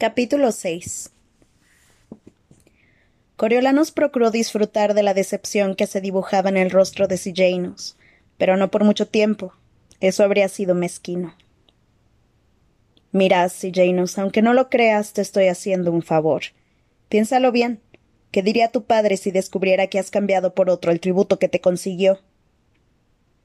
[0.00, 1.10] Capítulo 6
[3.36, 7.98] Coriolanus procuró disfrutar de la decepción que se dibujaba en el rostro de Sillanus,
[8.38, 9.52] pero no por mucho tiempo.
[10.00, 11.36] Eso habría sido mezquino.
[13.12, 16.44] Mira, Sillanus, aunque no lo creas, te estoy haciendo un favor.
[17.10, 17.82] Piénsalo bien.
[18.30, 21.60] ¿Qué diría tu padre si descubriera que has cambiado por otro el tributo que te
[21.60, 22.20] consiguió?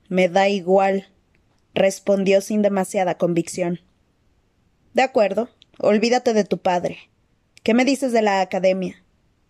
[0.08, 1.10] Me da igual,
[1.74, 3.82] respondió sin demasiada convicción.
[4.94, 5.50] De acuerdo,
[5.80, 6.98] Olvídate de tu padre.
[7.62, 9.04] ¿Qué me dices de la academia?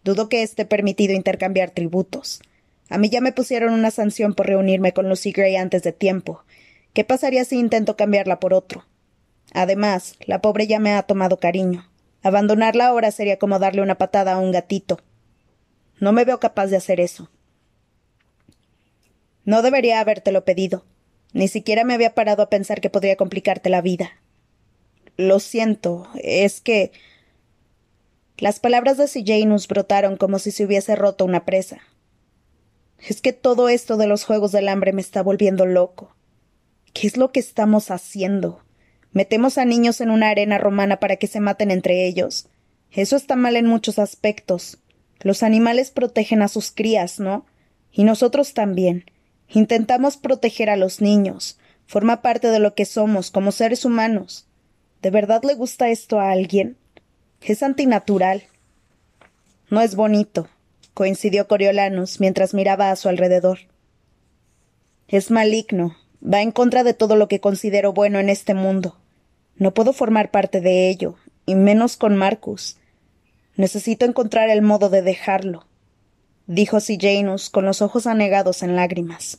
[0.04, 2.42] Dudo que esté permitido intercambiar tributos.
[2.90, 6.44] A mí ya me pusieron una sanción por reunirme con Lucy Gray antes de tiempo.
[6.94, 8.86] ¿Qué pasaría si intento cambiarla por otro?
[9.54, 11.88] Además, la pobre ya me ha tomado cariño.
[12.24, 15.00] Abandonarla ahora sería como darle una patada a un gatito.
[16.00, 17.30] No me veo capaz de hacer eso.
[19.44, 20.86] No debería habértelo pedido.
[21.34, 24.12] Ni siquiera me había parado a pensar que podría complicarte la vida.
[25.18, 26.92] Lo siento, es que.
[28.38, 31.80] Las palabras de Janus brotaron como si se hubiese roto una presa.
[33.00, 36.16] Es que todo esto de los Juegos del Hambre me está volviendo loco.
[36.94, 38.62] ¿Qué es lo que estamos haciendo?
[39.12, 42.48] Metemos a niños en una arena romana para que se maten entre ellos.
[42.92, 44.80] Eso está mal en muchos aspectos.
[45.22, 47.46] Los animales protegen a sus crías, ¿no?
[47.92, 49.06] Y nosotros también.
[49.50, 51.58] Intentamos proteger a los niños.
[51.86, 54.48] Forma parte de lo que somos como seres humanos.
[55.06, 56.78] ¿De verdad le gusta esto a alguien?
[57.40, 58.46] Es antinatural.
[59.70, 60.48] No es bonito,
[60.96, 63.60] coincidió Coriolanus mientras miraba a su alrededor.
[65.08, 68.98] Es maligno, va en contra de todo lo que considero bueno en este mundo.
[69.58, 72.78] No puedo formar parte de ello, y menos con Marcus.
[73.58, 75.68] Necesito encontrar el modo de dejarlo,
[76.48, 79.38] dijo Janus con los ojos anegados en lágrimas.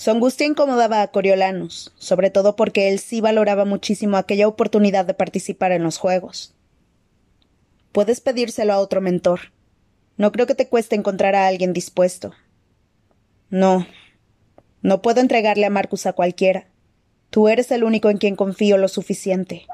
[0.00, 5.12] Su angustia incomodaba a Coriolanus, sobre todo porque él sí valoraba muchísimo aquella oportunidad de
[5.12, 6.54] participar en los juegos.
[7.92, 9.52] Puedes pedírselo a otro mentor.
[10.16, 12.32] No creo que te cueste encontrar a alguien dispuesto.
[13.50, 13.86] No.
[14.80, 16.66] No puedo entregarle a Marcus a cualquiera.
[17.28, 19.66] Tú eres el único en quien confío lo suficiente.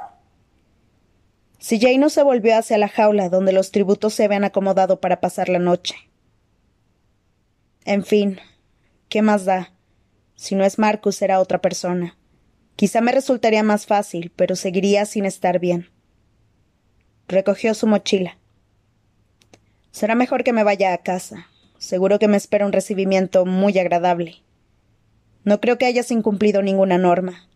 [1.60, 5.48] Si no se volvió hacia la jaula donde los tributos se habían acomodado para pasar
[5.48, 5.94] la noche.
[7.84, 8.41] En fin,
[9.09, 9.75] ¿qué más da?
[10.36, 12.16] Si no es Marcus, será otra persona.
[12.76, 15.91] Quizá me resultaría más fácil, pero seguiría sin estar bien.
[17.26, 18.38] Recogió su mochila.
[19.91, 21.48] Será mejor que me vaya a casa.
[21.78, 24.36] Seguro que me espera un recibimiento muy agradable.
[25.42, 27.48] No creo que hayas incumplido ninguna norma.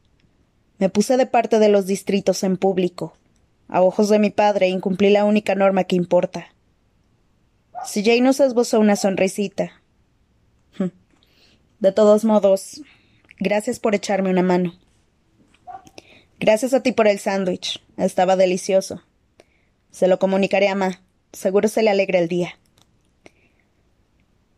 [0.78, 3.14] Me puse de parte de los distritos en público.
[3.68, 6.46] A ojos de mi padre incumplí la única norma que importa.
[7.84, 9.79] Si Jane nos esbozó una sonrisita,
[11.80, 12.82] de todos modos,
[13.38, 14.74] gracias por echarme una mano.
[16.38, 17.82] Gracias a ti por el sándwich.
[17.96, 19.02] Estaba delicioso.
[19.90, 21.02] Se lo comunicaré a Ma.
[21.32, 22.58] Seguro se le alegra el día.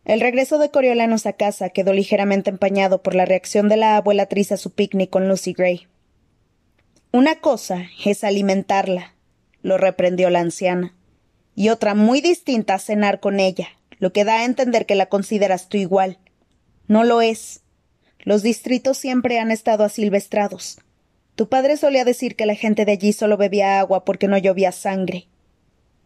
[0.05, 4.25] El regreso de Coriolanos a casa quedó ligeramente empañado por la reacción de la abuela
[4.25, 5.87] Tris a su picnic con Lucy Gray.
[7.13, 9.13] Una cosa es alimentarla,
[9.61, 10.93] lo reprendió la anciana,
[11.55, 13.69] y otra muy distinta cenar con ella,
[13.99, 16.17] lo que da a entender que la consideras tú igual.
[16.93, 17.61] No lo es.
[18.19, 20.77] Los distritos siempre han estado asilvestrados.
[21.33, 24.71] Tu padre solía decir que la gente de allí solo bebía agua porque no llovía
[24.71, 25.25] sangre.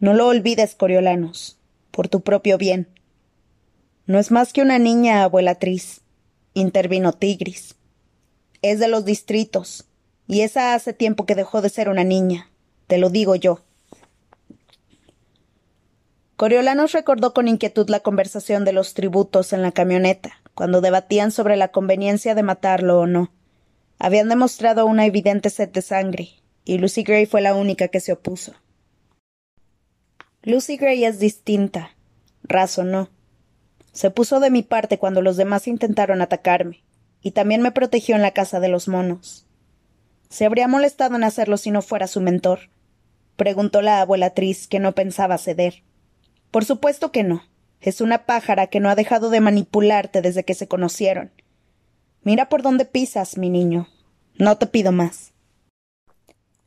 [0.00, 1.58] No lo olvides, Coriolanos,
[1.90, 2.88] por tu propio bien.
[4.06, 6.00] No es más que una niña, abuelatriz,
[6.54, 7.74] intervino Tigris.
[8.62, 9.84] Es de los distritos,
[10.26, 12.50] y esa hace tiempo que dejó de ser una niña,
[12.86, 13.62] te lo digo yo.
[16.38, 21.56] Coriolanos recordó con inquietud la conversación de los tributos en la camioneta, cuando debatían sobre
[21.56, 23.32] la conveniencia de matarlo o no.
[23.98, 26.28] Habían demostrado una evidente sed de sangre,
[26.64, 28.54] y Lucy Gray fue la única que se opuso.
[30.44, 31.96] Lucy Gray es distinta,
[32.44, 33.10] razonó.
[33.90, 36.84] Se puso de mi parte cuando los demás intentaron atacarme,
[37.20, 39.48] y también me protegió en la casa de los monos.
[40.28, 42.70] ¿Se habría molestado en hacerlo si no fuera su mentor?
[43.34, 45.82] preguntó la abuelatriz, que no pensaba ceder.
[46.50, 47.42] Por supuesto que no.
[47.80, 51.30] Es una pájara que no ha dejado de manipularte desde que se conocieron.
[52.22, 53.88] Mira por dónde pisas, mi niño.
[54.36, 55.32] No te pido más.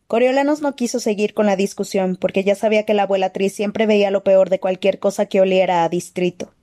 [0.07, 4.11] Coriolanos no quiso seguir con la discusión porque ya sabía que la abuelatriz siempre veía
[4.11, 6.53] lo peor de cualquier cosa que oliera a distrito.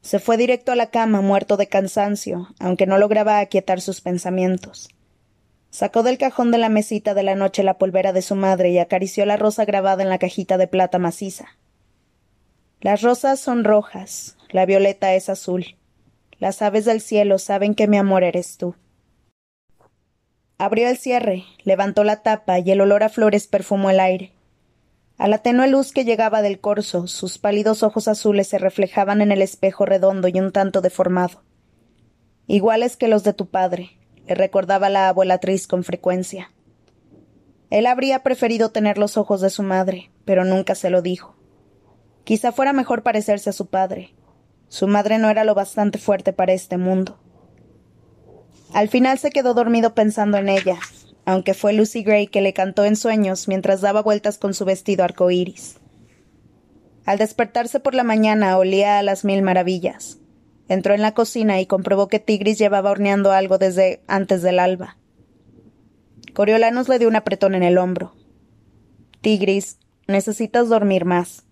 [0.00, 4.88] Se fue directo a la cama, muerto de cansancio, aunque no lograba aquietar sus pensamientos.
[5.70, 8.78] Sacó del cajón de la mesita de la noche la polvera de su madre y
[8.78, 11.58] acarició la rosa grabada en la cajita de plata maciza.
[12.84, 15.78] Las rosas son rojas, la violeta es azul.
[16.38, 18.74] Las aves del cielo saben que mi amor eres tú.
[20.58, 24.34] Abrió el cierre, levantó la tapa y el olor a flores perfumó el aire.
[25.16, 29.32] A la tenue luz que llegaba del corso, sus pálidos ojos azules se reflejaban en
[29.32, 31.40] el espejo redondo y un tanto deformado.
[32.46, 33.92] Iguales que los de tu padre,
[34.26, 36.52] le recordaba la abuelatriz con frecuencia.
[37.70, 41.33] Él habría preferido tener los ojos de su madre, pero nunca se lo dijo.
[42.24, 44.14] Quizá fuera mejor parecerse a su padre.
[44.68, 47.18] Su madre no era lo bastante fuerte para este mundo.
[48.72, 50.78] Al final se quedó dormido pensando en ella,
[51.26, 55.04] aunque fue Lucy Gray que le cantó en sueños mientras daba vueltas con su vestido
[55.04, 55.76] arcoíris.
[57.04, 60.18] Al despertarse por la mañana olía a las mil maravillas.
[60.68, 64.96] Entró en la cocina y comprobó que Tigris llevaba horneando algo desde antes del alba.
[66.32, 68.14] Coriolanos le dio un apretón en el hombro.
[69.20, 69.78] Tigris,
[70.08, 71.43] necesitas dormir más.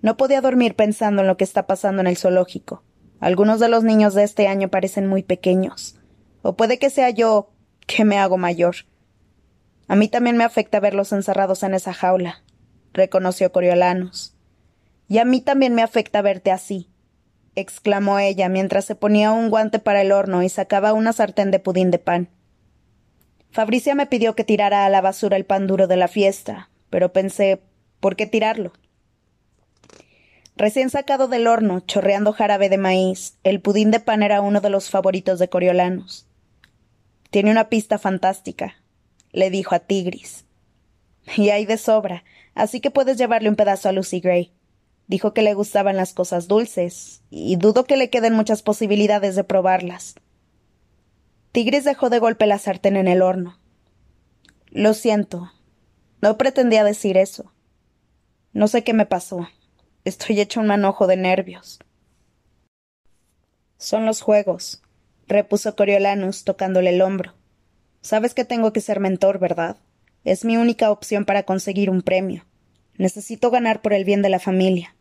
[0.00, 2.82] No podía dormir pensando en lo que está pasando en el zoológico.
[3.20, 5.96] Algunos de los niños de este año parecen muy pequeños.
[6.42, 7.50] O puede que sea yo
[7.86, 8.76] que me hago mayor.
[9.88, 12.42] A mí también me afecta verlos encerrados en esa jaula,
[12.92, 14.36] reconoció Coriolanos.
[15.08, 16.90] Y a mí también me afecta verte así,
[17.54, 21.58] exclamó ella mientras se ponía un guante para el horno y sacaba una sartén de
[21.58, 22.28] pudín de pan.
[23.50, 27.12] Fabricia me pidió que tirara a la basura el pan duro de la fiesta, pero
[27.14, 27.62] pensé,
[27.98, 28.72] ¿por qué tirarlo?
[30.58, 34.70] Recién sacado del horno, chorreando jarabe de maíz, el pudín de pan era uno de
[34.70, 36.26] los favoritos de Coriolanos.
[37.30, 38.74] Tiene una pista fantástica,
[39.30, 40.46] le dijo a Tigris.
[41.36, 42.24] Y hay de sobra,
[42.56, 44.52] así que puedes llevarle un pedazo a Lucy Gray.
[45.06, 49.44] Dijo que le gustaban las cosas dulces, y dudo que le queden muchas posibilidades de
[49.44, 50.16] probarlas.
[51.52, 53.60] Tigris dejó de golpe la sartén en el horno.
[54.70, 55.52] Lo siento.
[56.20, 57.52] No pretendía decir eso.
[58.52, 59.46] No sé qué me pasó.
[60.04, 61.80] Estoy hecho un manojo de nervios.
[63.76, 64.82] Son los juegos,
[65.26, 67.34] repuso Coriolanus tocándole el hombro.
[68.00, 69.76] Sabes que tengo que ser mentor, ¿verdad?
[70.24, 72.44] Es mi única opción para conseguir un premio.
[72.96, 74.94] Necesito ganar por el bien de la familia.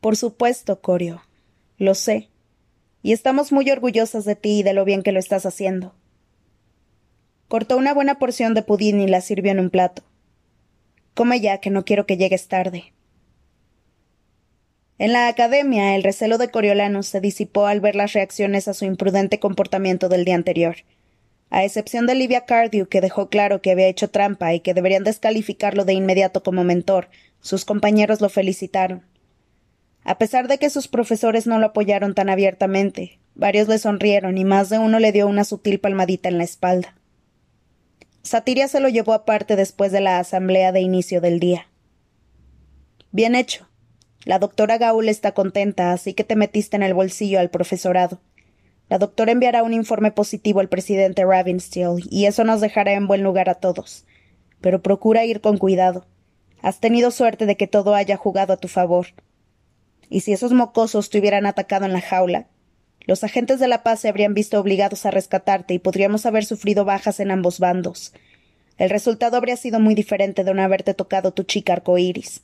[0.00, 1.22] Por supuesto, Corio.
[1.78, 2.28] Lo sé.
[3.02, 5.94] Y estamos muy orgullosas de ti y de lo bien que lo estás haciendo.
[7.48, 10.02] Cortó una buena porción de pudín y la sirvió en un plato.
[11.14, 12.92] Come ya, que no quiero que llegues tarde.
[14.98, 18.86] En la academia, el recelo de Coriolanus se disipó al ver las reacciones a su
[18.86, 20.76] imprudente comportamiento del día anterior.
[21.50, 25.04] A excepción de Livia Cardew, que dejó claro que había hecho trampa y que deberían
[25.04, 27.08] descalificarlo de inmediato como mentor,
[27.40, 29.02] sus compañeros lo felicitaron.
[30.02, 34.44] A pesar de que sus profesores no lo apoyaron tan abiertamente, varios le sonrieron y
[34.44, 36.96] más de uno le dio una sutil palmadita en la espalda.
[38.22, 41.68] Satiria se lo llevó aparte después de la asamblea de inicio del día.
[43.12, 43.68] Bien hecho,
[44.26, 48.18] la doctora Gaul está contenta, así que te metiste en el bolsillo al profesorado.
[48.88, 53.22] La doctora enviará un informe positivo al presidente Ravensteel, y eso nos dejará en buen
[53.22, 54.04] lugar a todos.
[54.60, 56.06] Pero procura ir con cuidado.
[56.60, 59.06] Has tenido suerte de que todo haya jugado a tu favor.
[60.10, 62.48] ¿Y si esos mocosos te hubieran atacado en la jaula?
[63.06, 66.84] Los agentes de la paz se habrían visto obligados a rescatarte y podríamos haber sufrido
[66.84, 68.12] bajas en ambos bandos.
[68.76, 72.42] El resultado habría sido muy diferente de no haberte tocado tu chica arcoíris.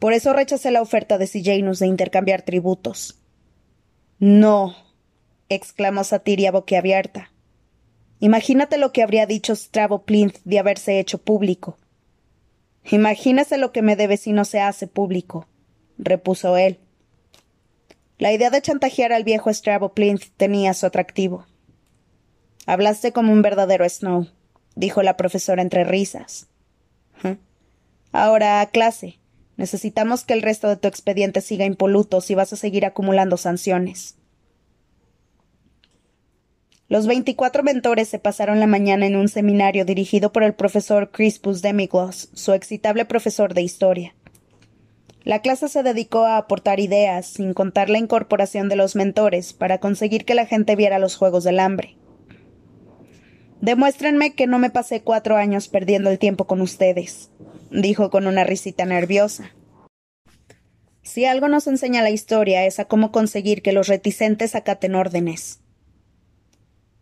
[0.00, 3.20] Por eso rechacé la oferta de Janus de intercambiar tributos.
[4.18, 4.74] No,
[5.50, 7.30] exclamó Satiria boquiabierta.
[8.18, 11.76] Imagínate lo que habría dicho Strabo Plinth de haberse hecho público.
[12.90, 15.46] Imagínese lo que me debe si no se hace público,
[15.98, 16.78] repuso él.
[18.16, 21.44] La idea de chantajear al viejo Strabo Plinth tenía su atractivo.
[22.64, 24.28] Hablaste como un verdadero Snow,
[24.76, 26.46] dijo la profesora entre risas.
[28.12, 29.19] Ahora a clase.
[29.60, 34.16] Necesitamos que el resto de tu expediente siga impoluto si vas a seguir acumulando sanciones.
[36.88, 41.60] Los veinticuatro mentores se pasaron la mañana en un seminario dirigido por el profesor Crispus
[41.60, 44.14] Demigloss, su excitable profesor de historia.
[45.24, 49.76] La clase se dedicó a aportar ideas, sin contar la incorporación de los mentores, para
[49.76, 51.98] conseguir que la gente viera los Juegos del Hambre.
[53.60, 57.30] Demuéstrenme que no me pasé cuatro años perdiendo el tiempo con ustedes,
[57.70, 59.50] dijo con una risita nerviosa.
[61.02, 65.60] Si algo nos enseña la historia es a cómo conseguir que los reticentes acaten órdenes.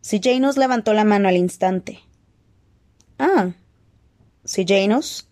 [0.01, 1.99] Si Janus levantó la mano al instante.
[3.17, 3.51] Ah.
[4.45, 5.29] Si Janus.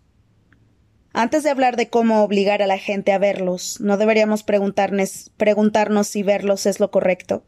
[1.14, 6.08] Antes de hablar de cómo obligar a la gente a verlos, ¿no deberíamos preguntarnos, preguntarnos
[6.08, 7.44] si verlos es lo correcto?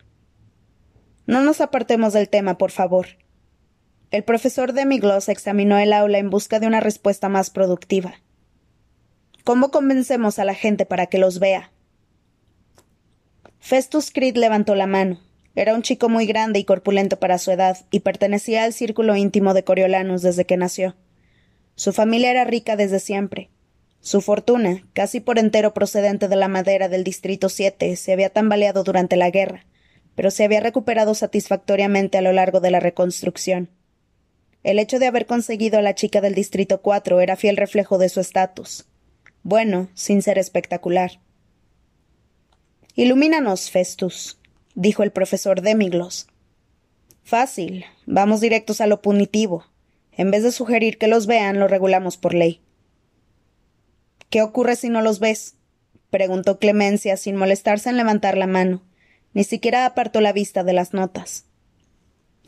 [1.27, 3.09] No nos apartemos del tema, por favor.
[4.11, 8.15] El profesor Demigloss examinó el aula en busca de una respuesta más productiva.
[9.43, 11.71] ¿Cómo convencemos a la gente para que los vea?
[13.59, 15.19] Festus Creed levantó la mano.
[15.53, 19.53] Era un chico muy grande y corpulento para su edad, y pertenecía al círculo íntimo
[19.53, 20.95] de Coriolanus desde que nació.
[21.75, 23.51] Su familia era rica desde siempre.
[23.99, 28.83] Su fortuna, casi por entero procedente de la madera del Distrito 7, se había tambaleado
[28.83, 29.65] durante la guerra,
[30.15, 33.69] pero se había recuperado satisfactoriamente a lo largo de la reconstrucción.
[34.63, 38.09] El hecho de haber conseguido a la chica del Distrito 4 era fiel reflejo de
[38.09, 38.85] su estatus.
[39.43, 41.21] Bueno, sin ser espectacular.
[42.95, 44.37] Ilumínanos, Festus,
[44.75, 46.27] dijo el profesor Demiglos.
[47.23, 47.85] Fácil.
[48.05, 49.65] Vamos directos a lo punitivo.
[50.11, 52.61] En vez de sugerir que los vean, lo regulamos por ley.
[54.29, 55.55] ¿Qué ocurre si no los ves?
[56.09, 58.81] preguntó Clemencia sin molestarse en levantar la mano.
[59.33, 61.45] Ni siquiera apartó la vista de las notas.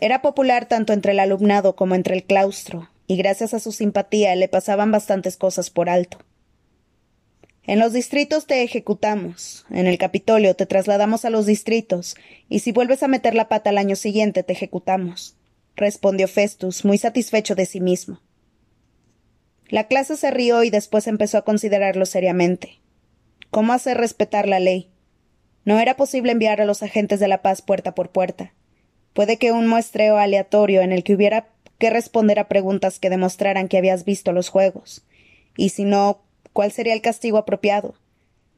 [0.02, 4.36] Era popular tanto entre el alumnado como entre el claustro, y gracias a su simpatía
[4.36, 6.18] le pasaban bastantes cosas por alto.
[7.64, 12.16] En los distritos te ejecutamos, en el Capitolio te trasladamos a los distritos,
[12.50, 15.38] y si vuelves a meter la pata al año siguiente te ejecutamos,
[15.76, 18.22] respondió Festus, muy satisfecho de sí mismo.
[19.68, 22.82] La clase se rió y después empezó a considerarlo seriamente.
[23.52, 24.90] ¿Cómo hacer respetar la ley?
[25.64, 28.54] No era posible enviar a los agentes de la paz puerta por puerta.
[29.14, 33.68] Puede que un muestreo aleatorio en el que hubiera que responder a preguntas que demostraran
[33.68, 35.04] que habías visto los juegos.
[35.58, 36.22] Y si no,
[36.54, 37.96] cuál sería el castigo apropiado.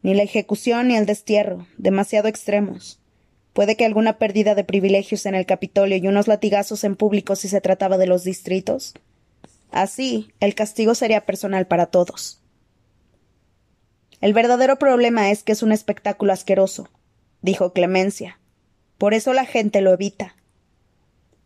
[0.01, 2.99] Ni la ejecución ni el destierro, demasiado extremos.
[3.53, 7.47] Puede que alguna pérdida de privilegios en el Capitolio y unos latigazos en público si
[7.47, 8.93] se trataba de los distritos.
[9.71, 12.41] Así, el castigo sería personal para todos.
[14.21, 16.89] El verdadero problema es que es un espectáculo asqueroso,
[17.41, 18.39] dijo Clemencia.
[18.97, 20.35] Por eso la gente lo evita.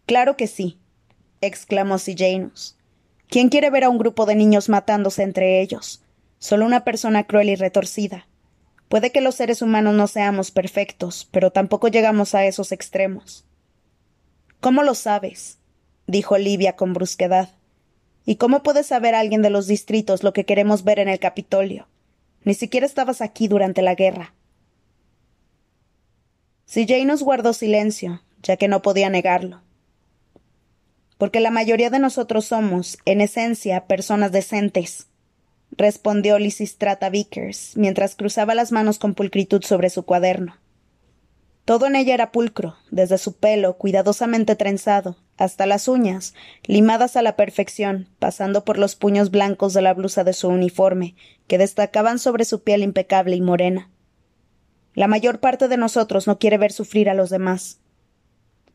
[0.07, 0.79] Claro que sí,
[1.41, 2.75] exclamó Janus.
[3.29, 6.01] ¿Quién quiere ver a un grupo de niños matándose entre ellos?
[6.39, 8.27] solo una persona cruel y retorcida.
[8.89, 13.45] Puede que los seres humanos no seamos perfectos, pero tampoco llegamos a esos extremos.
[14.59, 15.59] ¿Cómo lo sabes?
[16.05, 17.49] dijo Livia con brusquedad.
[18.25, 21.87] ¿Y cómo puede saber alguien de los distritos lo que queremos ver en el Capitolio?
[22.43, 24.33] Ni siquiera estabas aquí durante la guerra.
[26.65, 29.61] Si nos guardó silencio, ya que no podía negarlo.
[31.17, 35.07] Porque la mayoría de nosotros somos, en esencia, personas decentes,
[35.71, 40.57] respondió Lisistrata Vickers, mientras cruzaba las manos con pulcritud sobre su cuaderno.
[41.65, 46.33] Todo en ella era pulcro, desde su pelo, cuidadosamente trenzado, hasta las uñas,
[46.63, 51.15] limadas a la perfección, pasando por los puños blancos de la blusa de su uniforme,
[51.47, 53.89] que destacaban sobre su piel impecable y morena.
[54.93, 57.79] La mayor parte de nosotros no quiere ver sufrir a los demás.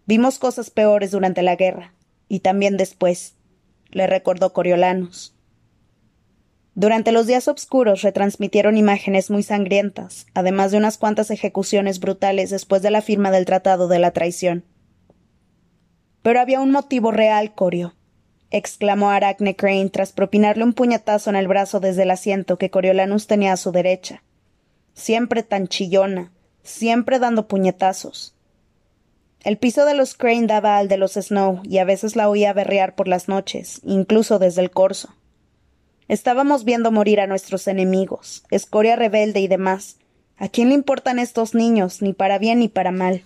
[0.04, 1.94] Vimos cosas peores durante la guerra,
[2.32, 3.34] y también después,
[3.90, 5.34] le recordó Coriolanus.
[6.74, 12.80] Durante los días oscuros retransmitieron imágenes muy sangrientas, además de unas cuantas ejecuciones brutales después
[12.80, 14.64] de la firma del Tratado de la Traición.
[16.22, 17.96] Pero había un motivo real, Corio,
[18.50, 23.26] exclamó Arachne Crane tras propinarle un puñetazo en el brazo desde el asiento que Coriolanus
[23.26, 24.22] tenía a su derecha.
[24.94, 28.34] Siempre tan chillona, siempre dando puñetazos.
[29.44, 32.52] El piso de los Crane daba al de los Snow y a veces la oía
[32.52, 35.14] berrear por las noches, incluso desde el corso.
[36.06, 39.96] Estábamos viendo morir a nuestros enemigos, escoria rebelde y demás.
[40.36, 43.22] ¿A quién le importan estos niños, ni para bien ni para mal?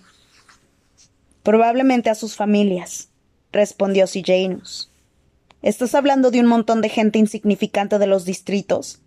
[1.43, 3.09] Probablemente a sus familias,
[3.51, 4.91] respondió Janus.
[5.61, 9.01] Estás hablando de un montón de gente insignificante de los distritos.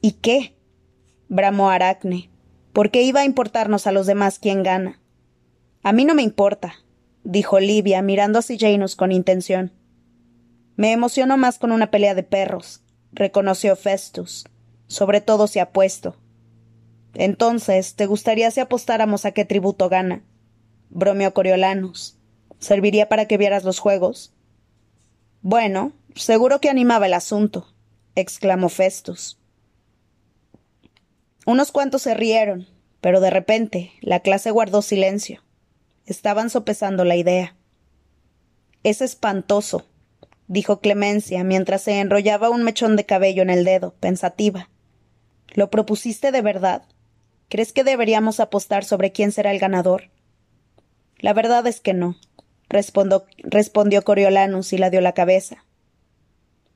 [0.00, 0.54] ¿Y qué?
[1.28, 2.28] bramó Aracne.
[2.72, 5.00] ¿Por qué iba a importarnos a los demás quién gana?
[5.84, 6.74] A mí no me importa,
[7.22, 9.70] dijo Livia, mirando a Janus con intención.
[10.76, 12.80] Me emociono más con una pelea de perros
[13.14, 14.44] reconoció Festus,
[14.86, 16.16] sobre todo si apuesto.
[17.14, 20.24] Entonces, ¿te gustaría si apostáramos a qué tributo gana?
[20.90, 22.16] bromeó Coriolanus.
[22.58, 24.32] ¿Serviría para que vieras los juegos?
[25.42, 27.68] Bueno, seguro que animaba el asunto,
[28.14, 29.38] exclamó Festus.
[31.46, 32.66] Unos cuantos se rieron,
[33.00, 35.43] pero de repente la clase guardó silencio.
[36.06, 37.56] Estaban sopesando la idea.
[38.82, 39.86] Es espantoso,
[40.48, 44.68] dijo Clemencia mientras se enrollaba un mechón de cabello en el dedo, pensativa.
[45.54, 46.82] ¿Lo propusiste de verdad?
[47.48, 50.10] ¿Crees que deberíamos apostar sobre quién será el ganador?
[51.18, 52.16] La verdad es que no,
[52.68, 55.64] respondió Coriolanus y la dio la cabeza.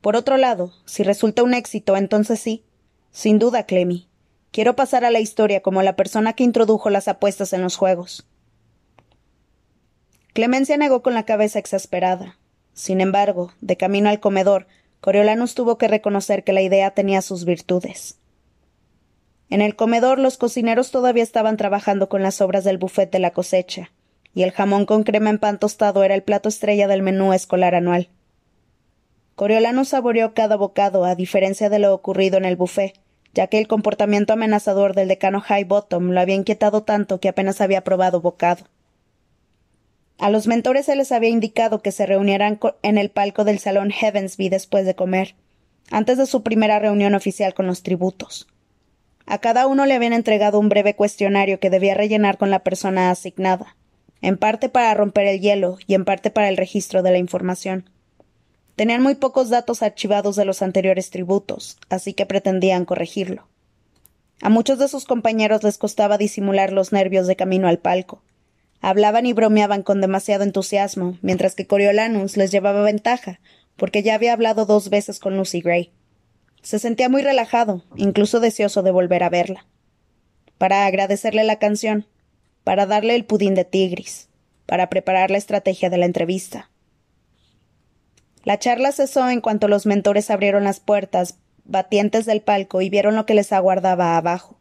[0.00, 2.64] Por otro lado, si resulta un éxito, entonces sí.
[3.10, 4.08] Sin duda, Clemmy.
[4.52, 8.26] Quiero pasar a la historia como la persona que introdujo las apuestas en los juegos.
[10.38, 12.38] Clemencia negó con la cabeza exasperada.
[12.72, 14.68] Sin embargo, de camino al comedor,
[15.00, 18.20] Coriolanus tuvo que reconocer que la idea tenía sus virtudes.
[19.50, 23.32] En el comedor los cocineros todavía estaban trabajando con las obras del buffet de la
[23.32, 23.90] cosecha,
[24.32, 27.74] y el jamón con crema en pan tostado era el plato estrella del menú escolar
[27.74, 28.08] anual.
[29.34, 32.94] Coriolanus saboreó cada bocado, a diferencia de lo ocurrido en el buffet,
[33.34, 37.60] ya que el comportamiento amenazador del decano High Bottom lo había inquietado tanto que apenas
[37.60, 38.66] había probado bocado.
[40.18, 43.90] A los mentores se les había indicado que se reunieran en el palco del salón
[43.90, 45.36] Heavensby después de comer,
[45.92, 48.48] antes de su primera reunión oficial con los tributos.
[49.26, 53.10] A cada uno le habían entregado un breve cuestionario que debía rellenar con la persona
[53.10, 53.76] asignada,
[54.20, 57.88] en parte para romper el hielo y en parte para el registro de la información.
[58.74, 63.46] Tenían muy pocos datos archivados de los anteriores tributos, así que pretendían corregirlo.
[64.40, 68.22] A muchos de sus compañeros les costaba disimular los nervios de camino al palco,
[68.80, 73.40] Hablaban y bromeaban con demasiado entusiasmo, mientras que Coriolanus les llevaba ventaja,
[73.76, 75.92] porque ya había hablado dos veces con Lucy Gray.
[76.62, 79.66] Se sentía muy relajado, incluso deseoso de volver a verla.
[80.58, 82.06] Para agradecerle la canción,
[82.64, 84.28] para darle el pudín de tigris,
[84.66, 86.70] para preparar la estrategia de la entrevista.
[88.44, 93.14] La charla cesó en cuanto los mentores abrieron las puertas batientes del palco y vieron
[93.16, 94.57] lo que les aguardaba abajo.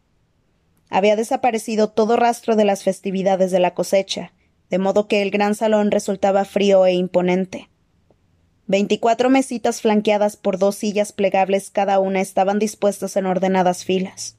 [0.90, 4.34] Había desaparecido todo rastro de las festividades de la cosecha,
[4.70, 7.70] de modo que el gran salón resultaba frío e imponente.
[8.68, 14.38] Veinticuatro mesitas flanqueadas por dos sillas plegables cada una estaban dispuestas en ordenadas filas.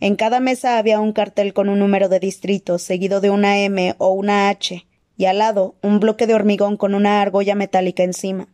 [0.00, 3.94] En cada mesa había un cartel con un número de distrito, seguido de una M
[3.98, 8.48] o una H, y al lado un bloque de hormigón con una argolla metálica encima.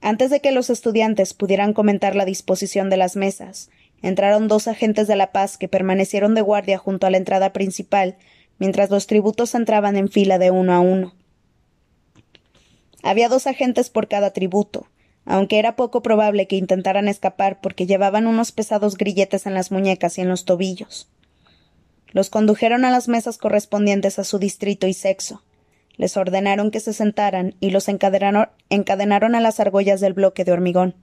[0.00, 3.68] Antes de que los estudiantes pudieran comentar la disposición de las mesas,
[4.02, 8.16] entraron dos agentes de la paz que permanecieron de guardia junto a la entrada principal,
[8.58, 11.14] mientras los tributos entraban en fila de uno a uno.
[13.02, 14.88] Había dos agentes por cada tributo,
[15.24, 20.18] aunque era poco probable que intentaran escapar porque llevaban unos pesados grilletes en las muñecas
[20.18, 21.08] y en los tobillos.
[22.12, 25.42] Los condujeron a las mesas correspondientes a su distrito y sexo.
[25.96, 30.94] Les ordenaron que se sentaran y los encadenaron, a las argollas del bloque de hormigón.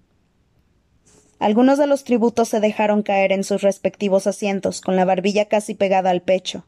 [1.39, 5.75] Algunos de los tributos se dejaron caer en sus respectivos asientos, con la barbilla casi
[5.75, 6.65] pegada al pecho,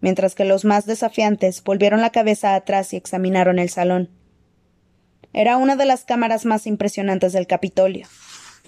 [0.00, 4.10] mientras que los más desafiantes volvieron la cabeza atrás y examinaron el salón.
[5.32, 8.06] Era una de las cámaras más impresionantes del Capitolio,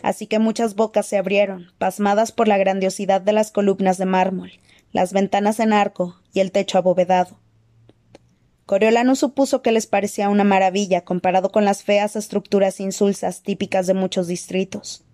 [0.03, 4.53] así que muchas bocas se abrieron, pasmadas por la grandiosidad de las columnas de mármol,
[4.93, 7.39] las ventanas en arco y el techo abovedado.
[8.67, 13.95] Coriolano supuso que les parecía una maravilla comparado con las feas estructuras insulsas típicas de
[13.95, 15.07] muchos distritos.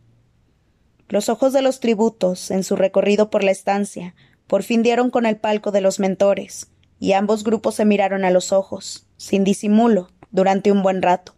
[1.09, 4.15] Los ojos de los tributos, en su recorrido por la estancia,
[4.47, 8.31] por fin dieron con el palco de los mentores, y ambos grupos se miraron a
[8.31, 11.35] los ojos, sin disimulo, durante un buen rato.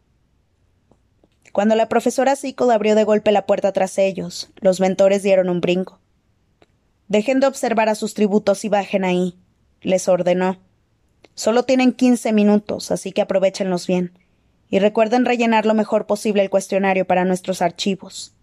[1.52, 5.60] Cuando la profesora Sickle abrió de golpe la puerta tras ellos, los mentores dieron un
[5.60, 5.98] brinco.
[7.08, 9.38] Dejen de observar a sus tributos y bajen ahí,
[9.80, 10.58] les ordenó.
[11.34, 14.18] Solo tienen quince minutos, así que aprovechenlos bien.
[14.68, 18.35] Y recuerden rellenar lo mejor posible el cuestionario para nuestros archivos.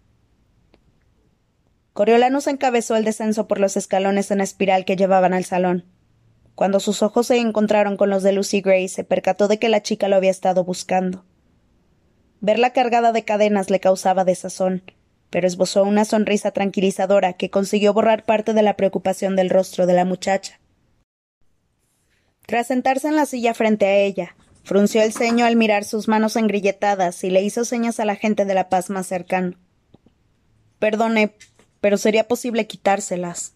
[1.94, 5.84] Coriolanus encabezó el descenso por los escalones en espiral que llevaban al salón.
[6.56, 9.80] Cuando sus ojos se encontraron con los de Lucy Gray, se percató de que la
[9.80, 11.24] chica lo había estado buscando.
[12.40, 14.82] Verla cargada de cadenas le causaba desazón,
[15.30, 19.94] pero esbozó una sonrisa tranquilizadora que consiguió borrar parte de la preocupación del rostro de
[19.94, 20.58] la muchacha.
[22.44, 26.34] Tras sentarse en la silla frente a ella, frunció el ceño al mirar sus manos
[26.34, 29.56] engrilletadas y le hizo señas a la gente de la paz más cercano.
[30.80, 31.34] Perdone,
[31.84, 33.52] pero sería posible quitárselas.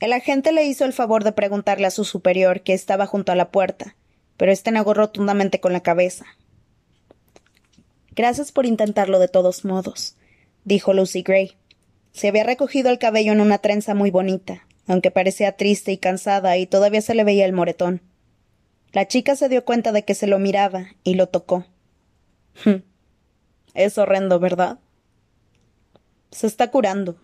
[0.00, 3.34] El agente le hizo el favor de preguntarle a su superior, que estaba junto a
[3.34, 3.94] la puerta,
[4.38, 6.24] pero éste negó rotundamente con la cabeza.
[8.12, 10.16] Gracias por intentarlo de todos modos,
[10.64, 11.58] dijo Lucy Gray.
[12.12, 16.56] Se había recogido el cabello en una trenza muy bonita, aunque parecía triste y cansada
[16.56, 18.00] y todavía se le veía el moretón.
[18.92, 21.66] La chica se dio cuenta de que se lo miraba y lo tocó.
[23.74, 24.78] es horrendo, ¿verdad?
[26.32, 27.16] Se está curando.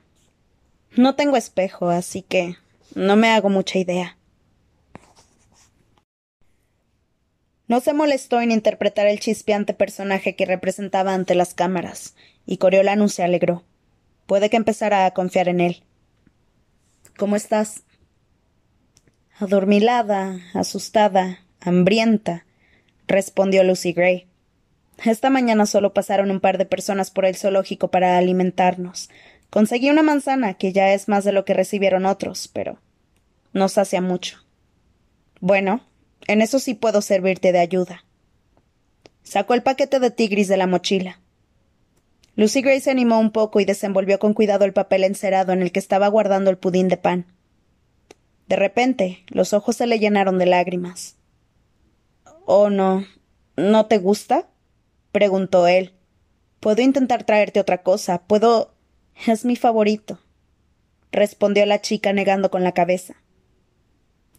[0.94, 2.56] No tengo espejo, así que
[2.94, 4.18] no me hago mucha idea.
[7.66, 12.14] No se molestó en interpretar el chispeante personaje que representaba ante las cámaras,
[12.46, 13.64] y Coriolanus se alegró.
[14.26, 15.82] Puede que empezara a confiar en él.
[17.16, 17.84] ¿Cómo estás?
[19.38, 22.44] Adormilada, asustada, hambrienta,
[23.06, 24.28] respondió Lucy Gray.
[25.04, 29.08] Esta mañana solo pasaron un par de personas por el zoológico para alimentarnos.
[29.50, 32.78] Conseguí una manzana, que ya es más de lo que recibieron otros, pero
[33.52, 34.38] no sacia mucho.
[35.40, 35.80] Bueno,
[36.26, 38.04] en eso sí puedo servirte de ayuda.
[39.22, 41.20] Sacó el paquete de tigris de la mochila.
[42.34, 45.72] Lucy Gray se animó un poco y desenvolvió con cuidado el papel encerado en el
[45.72, 47.26] que estaba guardando el pudín de pan.
[48.46, 51.16] De repente, los ojos se le llenaron de lágrimas.
[52.46, 53.04] Oh, no.
[53.56, 54.46] ¿No te gusta?
[55.12, 55.94] Preguntó él.
[56.60, 58.22] Puedo intentar traerte otra cosa.
[58.26, 58.74] Puedo.
[59.26, 60.20] Es mi favorito.
[61.10, 63.16] respondió la chica negando con la cabeza.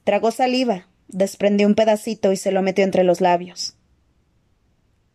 [0.03, 3.75] Tragó saliva, desprendió un pedacito y se lo metió entre los labios.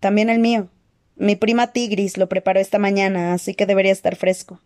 [0.00, 0.68] También el mío.
[1.16, 4.60] Mi prima Tigris lo preparó esta mañana, así que debería estar fresco.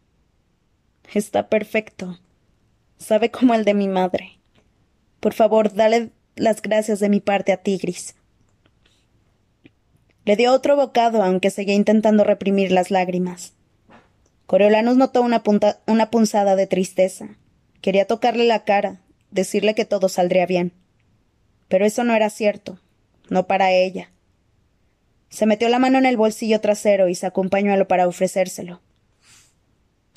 [1.14, 2.18] Está perfecto.
[2.98, 4.40] Sabe como el de mi madre.
[5.20, 8.14] Por favor, dale las gracias de mi parte a Tigris.
[10.28, 13.54] Le dio otro bocado, aunque seguía intentando reprimir las lágrimas.
[14.44, 15.42] Coriolanus notó una,
[15.86, 17.38] una punzada de tristeza.
[17.80, 20.74] Quería tocarle la cara, decirle que todo saldría bien.
[21.68, 22.78] Pero eso no era cierto,
[23.30, 24.10] no para ella.
[25.30, 28.82] Se metió la mano en el bolsillo trasero y sacó un pañuelo para ofrecérselo.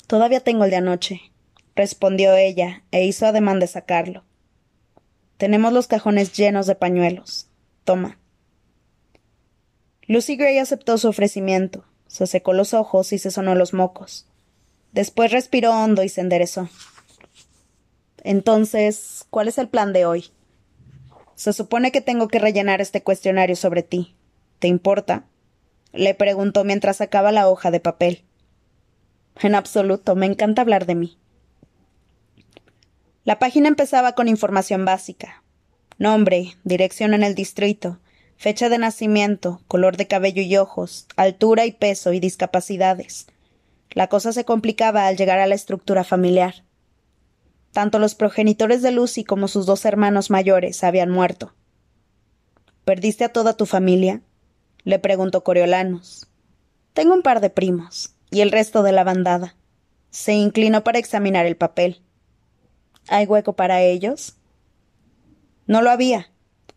[0.08, 1.22] Todavía tengo el de anoche,
[1.74, 4.24] respondió ella, e hizo ademán de sacarlo.
[5.38, 7.48] Tenemos los cajones llenos de pañuelos.
[7.84, 8.18] Toma.
[10.06, 14.26] Lucy Gray aceptó su ofrecimiento, se secó los ojos y se sonó los mocos.
[14.92, 16.68] Después respiró hondo y se enderezó.
[18.24, 20.30] Entonces, ¿cuál es el plan de hoy?
[21.34, 24.14] Se supone que tengo que rellenar este cuestionario sobre ti.
[24.58, 25.24] ¿Te importa?
[25.92, 28.24] le preguntó mientras sacaba la hoja de papel.
[29.40, 31.18] En absoluto, me encanta hablar de mí.
[33.24, 35.42] La página empezaba con información básica.
[35.98, 37.98] Nombre, dirección en el distrito,
[38.42, 43.28] fecha de nacimiento, color de cabello y ojos, altura y peso y discapacidades.
[43.92, 46.64] La cosa se complicaba al llegar a la estructura familiar.
[47.70, 51.54] Tanto los progenitores de Lucy como sus dos hermanos mayores habían muerto.
[52.84, 54.22] ¿Perdiste a toda tu familia?
[54.82, 56.26] le preguntó Coriolanos.
[56.94, 59.54] Tengo un par de primos, y el resto de la bandada.
[60.10, 62.02] Se inclinó para examinar el papel.
[63.06, 64.34] ¿Hay hueco para ellos?
[65.68, 66.32] No lo había.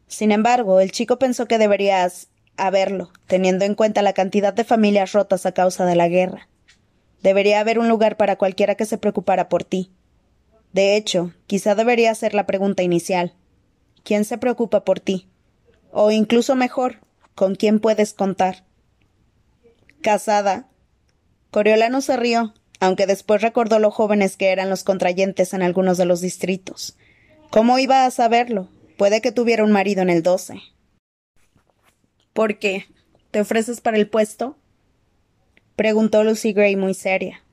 [0.08, 5.12] Sin embargo, el chico pensó que deberías haberlo, teniendo en cuenta la cantidad de familias
[5.13, 6.48] rotas a causa de la guerra.
[7.22, 9.91] Debería haber un lugar para cualquiera que se preocupara por ti.
[10.74, 13.34] De hecho, quizá debería ser la pregunta inicial.
[14.04, 15.28] ¿Quién se preocupa por ti?
[15.91, 17.00] O incluso mejor,
[17.34, 18.63] ¿con quién puedes contar?
[20.02, 20.68] Casada.
[21.50, 26.06] Coriolano se rió, aunque después recordó lo jóvenes que eran los contrayentes en algunos de
[26.06, 26.98] los distritos.
[27.50, 28.70] ¿Cómo iba a saberlo?
[28.98, 30.62] Puede que tuviera un marido en el doce.
[32.34, 32.86] ¿Por qué?
[33.32, 34.58] ¿Te ofreces para el puesto?
[35.76, 37.44] preguntó Lucy Gray muy seria.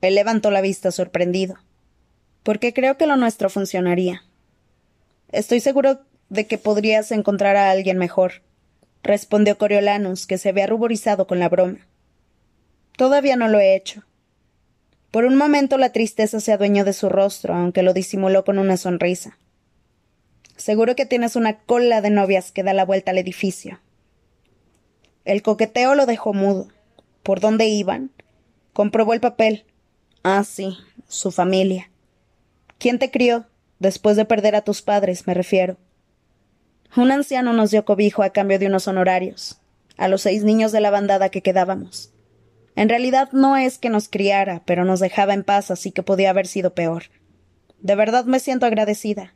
[0.00, 1.58] Él levantó la vista sorprendido
[2.48, 4.22] porque creo que lo nuestro funcionaría.
[5.30, 8.40] Estoy seguro de que podrías encontrar a alguien mejor,
[9.02, 11.86] respondió Coriolanus, que se había ruborizado con la broma.
[12.96, 14.02] Todavía no lo he hecho.
[15.10, 18.78] Por un momento la tristeza se adueñó de su rostro, aunque lo disimuló con una
[18.78, 19.36] sonrisa.
[20.58, 23.80] Seguro que tienes una cola de novias que da la vuelta al edificio.
[25.24, 26.68] El coqueteo lo dejó mudo.
[27.22, 28.10] ¿Por dónde iban?
[28.72, 29.64] Comprobó el papel.
[30.24, 31.90] Ah, sí, su familia.
[32.78, 33.46] ¿Quién te crió?
[33.78, 35.76] Después de perder a tus padres, me refiero.
[36.96, 39.60] Un anciano nos dio cobijo a cambio de unos honorarios,
[39.96, 42.12] a los seis niños de la bandada que quedábamos.
[42.74, 46.30] En realidad no es que nos criara, pero nos dejaba en paz, así que podía
[46.30, 47.04] haber sido peor.
[47.78, 49.34] De verdad me siento agradecida.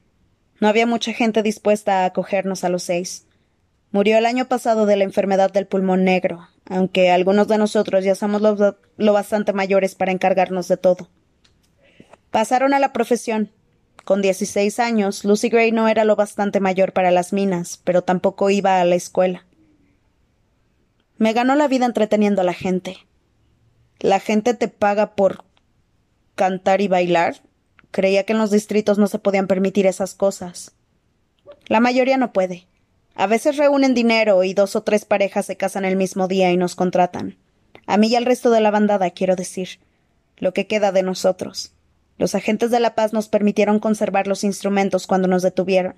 [0.62, 3.26] No había mucha gente dispuesta a acogernos a los seis.
[3.90, 8.14] Murió el año pasado de la enfermedad del pulmón negro, aunque algunos de nosotros ya
[8.14, 11.08] somos lo, lo bastante mayores para encargarnos de todo.
[12.30, 13.50] Pasaron a la profesión.
[14.04, 18.48] Con dieciséis años, Lucy Gray no era lo bastante mayor para las minas, pero tampoco
[18.48, 19.44] iba a la escuela.
[21.18, 22.98] Me ganó la vida entreteniendo a la gente.
[23.98, 25.44] ¿La gente te paga por
[26.36, 27.42] cantar y bailar?
[27.92, 30.72] Creía que en los distritos no se podían permitir esas cosas.
[31.66, 32.66] La mayoría no puede.
[33.14, 36.56] A veces reúnen dinero y dos o tres parejas se casan el mismo día y
[36.56, 37.36] nos contratan.
[37.86, 39.78] A mí y al resto de la bandada, quiero decir.
[40.38, 41.74] Lo que queda de nosotros.
[42.16, 45.94] Los agentes de la paz nos permitieron conservar los instrumentos cuando nos detuvieron.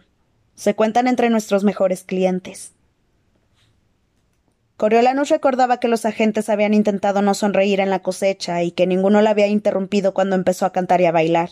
[0.57, 2.73] Se cuentan entre nuestros mejores clientes.
[4.77, 9.23] Coriolanus recordaba que los agentes habían intentado no sonreír en la cosecha y que ninguno
[9.23, 11.51] la había interrumpido cuando empezó a cantar y a bailar.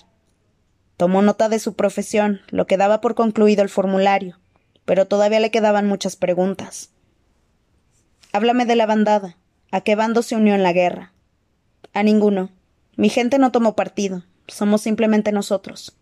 [0.96, 4.38] Tomó nota de su profesión, lo que daba por concluido el formulario,
[4.84, 6.90] pero todavía le quedaban muchas preguntas.
[8.32, 9.36] Háblame de la bandada.
[9.70, 11.12] ¿A qué bando se unió en la guerra?
[11.92, 12.50] A ninguno.
[12.96, 14.24] Mi gente no tomó partido.
[14.46, 15.96] Somos simplemente nosotros.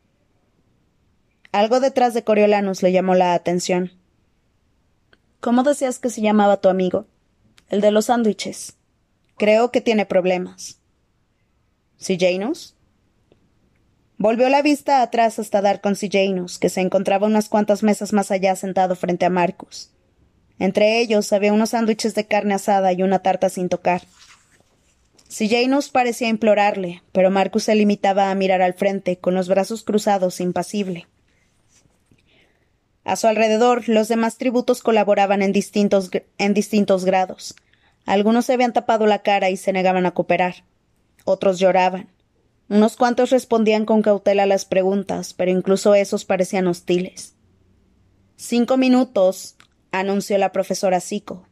[1.52, 3.92] Algo detrás de Coriolanus le llamó la atención.
[5.40, 7.06] ¿Cómo decías que se llamaba tu amigo?
[7.68, 8.76] El de los sándwiches.
[9.36, 10.80] Creo que tiene problemas.
[11.96, 12.76] ¿Sí, Janus?
[14.20, 18.30] Volvió la vista atrás hasta dar con Janus, que se encontraba unas cuantas mesas más
[18.30, 19.92] allá sentado frente a Marcus.
[20.58, 24.02] Entre ellos había unos sándwiches de carne asada y una tarta sin tocar.
[25.30, 30.42] Janus parecía implorarle, pero Marcus se limitaba a mirar al frente, con los brazos cruzados,
[30.42, 31.06] impasible.
[33.04, 37.54] A su alrededor, los demás tributos colaboraban en distintos, en distintos grados.
[38.04, 40.56] Algunos se habían tapado la cara y se negaban a cooperar.
[41.24, 42.10] Otros lloraban.
[42.70, 47.34] Unos cuantos respondían con cautela a las preguntas, pero incluso esos parecían hostiles.
[48.36, 49.56] Cinco minutos,
[49.90, 51.48] anunció la profesora Sico.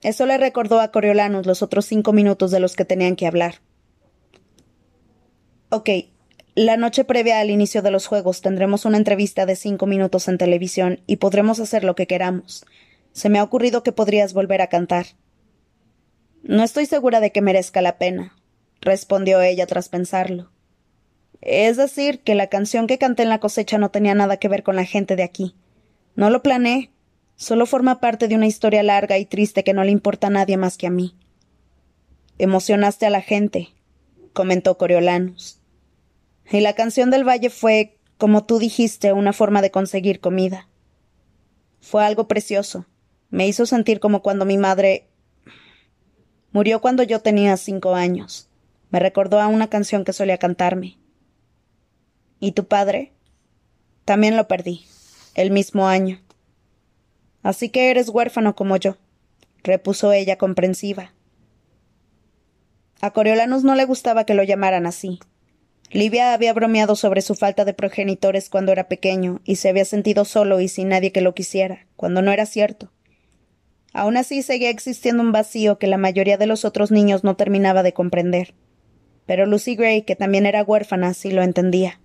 [0.00, 3.56] Eso le recordó a Coriolanus los otros cinco minutos de los que tenían que hablar.
[5.68, 5.90] Ok,
[6.54, 10.38] la noche previa al inicio de los juegos tendremos una entrevista de cinco minutos en
[10.38, 12.64] televisión y podremos hacer lo que queramos.
[13.12, 15.04] Se me ha ocurrido que podrías volver a cantar.
[16.42, 18.37] No estoy segura de que merezca la pena,
[18.80, 20.50] respondió ella tras pensarlo.
[21.40, 24.62] Es decir, que la canción que canté en la cosecha no tenía nada que ver
[24.62, 25.54] con la gente de aquí.
[26.16, 26.90] No lo planeé,
[27.36, 30.56] solo forma parte de una historia larga y triste que no le importa a nadie
[30.56, 31.14] más que a mí.
[32.38, 33.68] Emocionaste a la gente,
[34.32, 35.60] comentó Coriolanus.
[36.50, 40.68] Y la canción del valle fue, como tú dijiste, una forma de conseguir comida.
[41.80, 42.86] Fue algo precioso.
[43.30, 45.08] Me hizo sentir como cuando mi madre.
[46.52, 48.47] murió cuando yo tenía cinco años.
[48.90, 50.96] Me recordó a una canción que solía cantarme.
[52.40, 53.12] ¿Y tu padre?
[54.04, 54.86] También lo perdí,
[55.34, 56.20] el mismo año.
[57.42, 58.96] Así que eres huérfano como yo,
[59.62, 61.12] repuso ella comprensiva.
[63.00, 65.20] A Coriolanus no le gustaba que lo llamaran así.
[65.90, 70.24] Livia había bromeado sobre su falta de progenitores cuando era pequeño y se había sentido
[70.24, 72.90] solo y sin nadie que lo quisiera, cuando no era cierto.
[73.92, 77.82] Aún así seguía existiendo un vacío que la mayoría de los otros niños no terminaba
[77.82, 78.54] de comprender
[79.28, 82.00] pero Lucy Gray, que también era huérfana, sí lo entendía.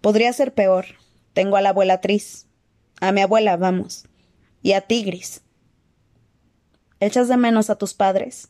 [0.00, 0.86] Podría ser peor.
[1.34, 2.48] Tengo a la abuela Tris.
[3.02, 4.06] A mi abuela, vamos.
[4.62, 5.42] Y a Tigris.
[7.00, 8.48] ¿Echas de menos a tus padres?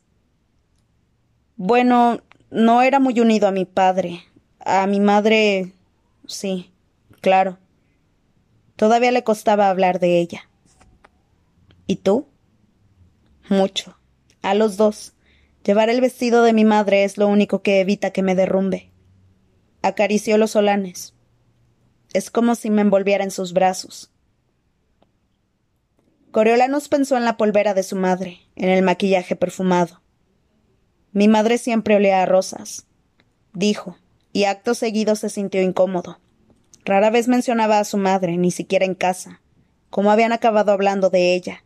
[1.57, 2.21] Bueno,
[2.53, 4.23] no era muy unido a mi padre.
[4.61, 5.73] A mi madre.
[6.29, 6.73] sí,
[7.21, 7.59] claro.
[8.77, 10.49] Todavía le costaba hablar de ella.
[11.89, 12.29] ¿Y tú?
[13.49, 13.99] Mucho.
[14.41, 15.15] A los dos.
[15.65, 18.91] Llevar el vestido de mi madre es lo único que evita que me derrumbe.
[19.83, 21.15] Acarició los solanes.
[22.13, 24.11] Es como si me envolviera en sus brazos.
[26.31, 30.01] Coriolanus pensó en la polvera de su madre, en el maquillaje perfumado.
[31.13, 32.87] Mi madre siempre olía a rosas,
[33.53, 33.99] dijo,
[34.33, 36.21] y acto seguido se sintió incómodo.
[36.85, 39.43] Rara vez mencionaba a su madre, ni siquiera en casa,
[39.91, 41.65] como habían acabado hablando de ella.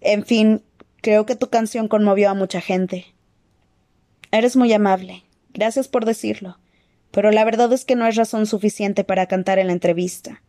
[0.00, 0.64] En fin,
[1.04, 3.04] Creo que tu canción conmovió a mucha gente.
[4.30, 5.22] Eres muy amable.
[5.52, 6.56] Gracias por decirlo.
[7.10, 10.42] Pero la verdad es que no es razón suficiente para cantar en la entrevista.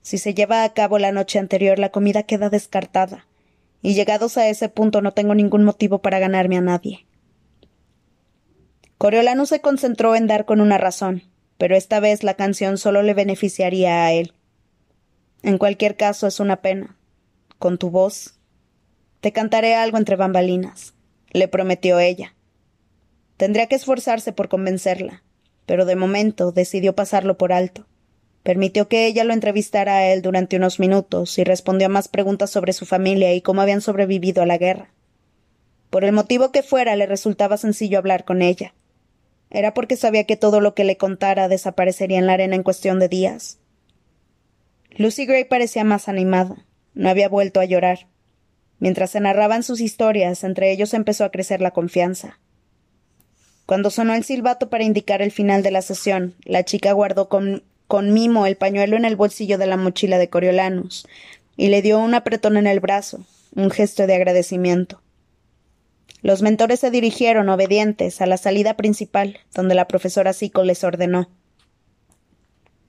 [0.00, 3.26] Si se lleva a cabo la noche anterior, la comida queda descartada.
[3.82, 7.04] Y llegados a ese punto no tengo ningún motivo para ganarme a nadie.
[8.96, 11.24] Coriolano se concentró en dar con una razón,
[11.58, 14.32] pero esta vez la canción solo le beneficiaría a él.
[15.42, 16.96] En cualquier caso es una pena.
[17.58, 18.39] Con tu voz,
[19.20, 20.94] te cantaré algo entre bambalinas,
[21.30, 22.34] le prometió ella.
[23.36, 25.22] Tendría que esforzarse por convencerla,
[25.66, 27.86] pero de momento decidió pasarlo por alto.
[28.42, 32.50] Permitió que ella lo entrevistara a él durante unos minutos y respondió a más preguntas
[32.50, 34.92] sobre su familia y cómo habían sobrevivido a la guerra.
[35.90, 38.74] Por el motivo que fuera, le resultaba sencillo hablar con ella.
[39.50, 42.98] Era porque sabía que todo lo que le contara desaparecería en la arena en cuestión
[42.98, 43.58] de días.
[44.96, 46.66] Lucy Gray parecía más animada.
[46.94, 48.06] No había vuelto a llorar.
[48.80, 52.38] Mientras se narraban sus historias, entre ellos empezó a crecer la confianza.
[53.66, 57.62] Cuando sonó el silbato para indicar el final de la sesión, la chica guardó con,
[58.12, 61.06] mimo el pañuelo en el bolsillo de la mochila de Coriolanus
[61.56, 65.00] y le dio un apretón en el brazo, un gesto de agradecimiento.
[66.22, 71.30] Los mentores se dirigieron, obedientes, a la salida principal, donde la profesora Sico les ordenó.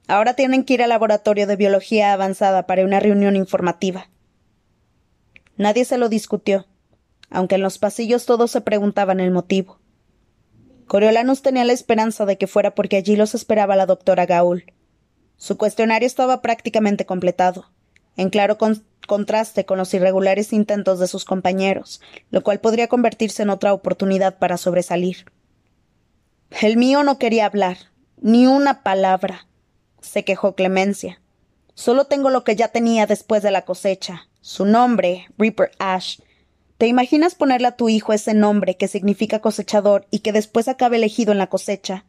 [0.08, 4.10] Ahora tienen que ir al laboratorio de biología avanzada para una reunión informativa.
[5.58, 6.66] Nadie se lo discutió,
[7.30, 9.80] aunque en los pasillos todos se preguntaban el motivo.
[10.88, 14.66] Coriolanus tenía la esperanza de que fuera porque allí los esperaba la doctora Gaul.
[15.38, 17.72] Su cuestionario estaba prácticamente completado,
[18.18, 18.58] en claro
[19.08, 24.38] contraste con los irregulares intentos de sus compañeros, lo cual podría convertirse en otra oportunidad
[24.38, 25.26] para sobresalir.
[26.62, 27.78] El mío no quería hablar,
[28.20, 29.48] ni una palabra,
[30.02, 31.22] se quejó Clemencia.
[31.74, 36.20] Solo tengo lo que ya tenía después de la cosecha, su nombre, Reaper Ash.
[36.78, 40.98] ¿Te imaginas ponerle a tu hijo ese nombre que significa cosechador y que después acabe
[40.98, 42.06] elegido en la cosecha?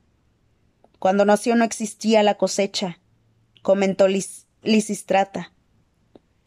[0.99, 2.99] Cuando nació no existía la cosecha,
[3.61, 4.09] comentó
[4.63, 5.53] Lisistrata.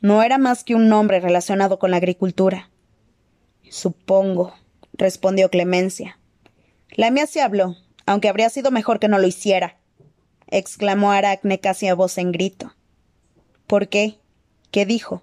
[0.01, 2.71] No era más que un nombre relacionado con la agricultura.
[3.69, 4.55] Supongo,
[4.93, 6.19] respondió Clemencia.
[6.89, 7.75] La mía se habló,
[8.07, 9.77] aunque habría sido mejor que no lo hiciera,
[10.47, 12.73] exclamó Aracne casi a voz en grito.
[13.67, 14.19] ¿Por qué?
[14.71, 15.21] ¿Qué dijo?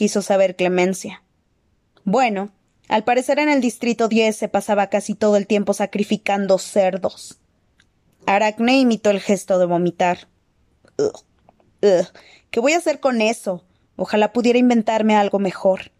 [0.00, 1.22] Quiso saber Clemencia.
[2.04, 2.54] Bueno,
[2.88, 7.38] al parecer en el distrito 10 se pasaba casi todo el tiempo sacrificando cerdos.
[8.24, 10.26] Aracne imitó el gesto de vomitar.
[11.82, 13.66] ¿Qué voy a hacer con eso?
[13.96, 15.92] Ojalá pudiera inventarme algo mejor.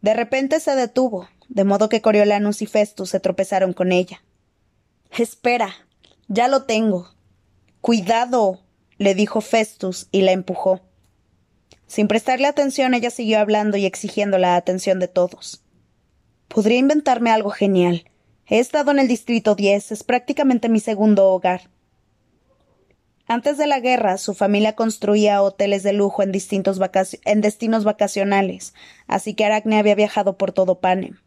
[0.00, 4.22] De repente se detuvo, de modo que Coriolanus y Festus se tropezaron con ella.
[5.10, 5.74] Espera,
[6.28, 7.12] ya lo tengo.
[7.80, 8.60] Cuidado,
[8.98, 10.91] le dijo Festus y la empujó.
[11.92, 15.62] Sin prestarle atención, ella siguió hablando y exigiendo la atención de todos.
[16.48, 18.10] Podría inventarme algo genial.
[18.46, 21.68] He estado en el Distrito 10, es prácticamente mi segundo hogar.
[23.26, 26.80] Antes de la guerra, su familia construía hoteles de lujo en, distintos
[27.26, 28.72] en destinos vacacionales,
[29.06, 31.18] así que Aracne había viajado por todo Panem.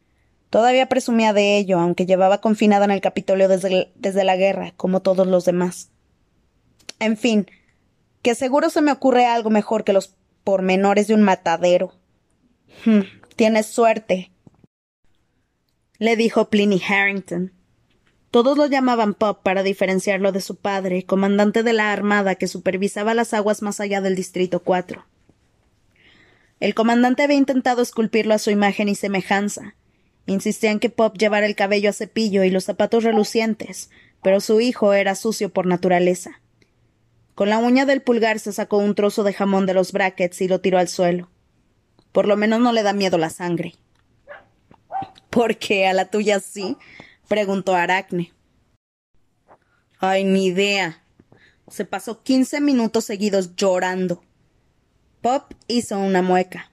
[0.49, 5.03] Todavía presumía de ello, aunque llevaba confinada en el Capitolio desde, desde la guerra, como
[5.03, 5.91] todos los demás.
[6.97, 7.45] En fin,
[8.23, 10.15] que seguro se me ocurre algo mejor que los
[10.45, 11.93] pormenores de un matadero.
[12.85, 13.01] Hmm,
[13.35, 14.31] tienes suerte,
[15.97, 17.51] le dijo Pliny Harrington.
[18.31, 23.13] Todos lo llamaban Pop para diferenciarlo de su padre, comandante de la armada que supervisaba
[23.13, 25.05] las aguas más allá del Distrito 4.
[26.59, 29.75] El comandante había intentado esculpirlo a su imagen y semejanza.
[30.25, 33.89] Insistía en que Pop llevara el cabello a cepillo y los zapatos relucientes,
[34.21, 36.41] pero su hijo era sucio por naturaleza.
[37.35, 40.47] Con la uña del pulgar se sacó un trozo de jamón de los brackets y
[40.47, 41.29] lo tiró al suelo.
[42.13, 43.75] Por lo menos no le da miedo la sangre.
[45.29, 46.77] ¿Por qué a la tuya sí?
[47.27, 48.31] preguntó Aracne.
[49.99, 51.03] Ay, ni idea.
[51.67, 54.23] Se pasó quince minutos seguidos llorando.
[55.19, 56.71] Pop hizo una mueca.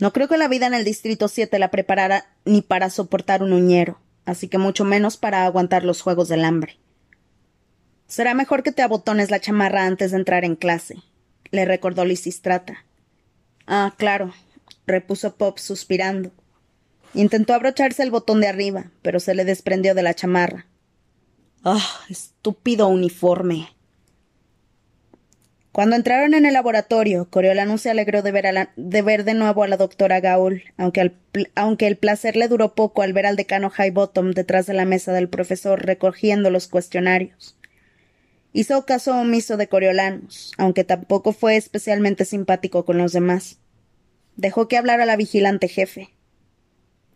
[0.00, 3.52] No creo que la vida en el Distrito 7 la preparara ni para soportar un
[3.52, 6.78] uñero, así que mucho menos para aguantar los juegos del hambre.
[8.10, 10.96] Será mejor que te abotones la chamarra antes de entrar en clase,
[11.52, 12.84] le recordó Lisistrata.
[13.68, 14.34] Ah, claro,
[14.84, 16.32] repuso Pop suspirando.
[17.14, 20.66] Intentó abrocharse el botón de arriba, pero se le desprendió de la chamarra.
[21.62, 21.86] ¡Ah!
[22.08, 23.68] estúpido uniforme.
[25.70, 29.68] Cuando entraron en el laboratorio, Coriolanus se alegró de ver, de, ver de nuevo a
[29.68, 31.12] la doctora Gaul, aunque,
[31.54, 35.12] aunque el placer le duró poco al ver al decano Highbottom detrás de la mesa
[35.12, 37.56] del profesor recogiendo los cuestionarios.
[38.52, 43.58] Hizo caso omiso de Coriolanus, aunque tampoco fue especialmente simpático con los demás.
[44.36, 46.10] Dejó que hablara la vigilante jefe.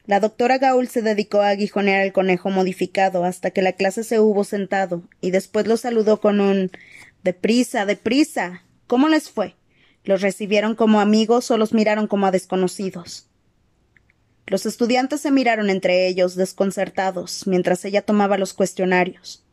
[0.07, 4.21] La doctora Gaul se dedicó a aguijonear el conejo modificado hasta que la clase se
[4.21, 6.71] hubo sentado, y después lo saludó con un
[7.25, 8.65] Deprisa, deprisa.
[8.87, 9.57] ¿Cómo les fue?
[10.05, 13.31] ¿Los recibieron como amigos o los miraron como a desconocidos?
[14.47, 19.44] Los estudiantes se miraron entre ellos, desconcertados, mientras ella tomaba los cuestionarios.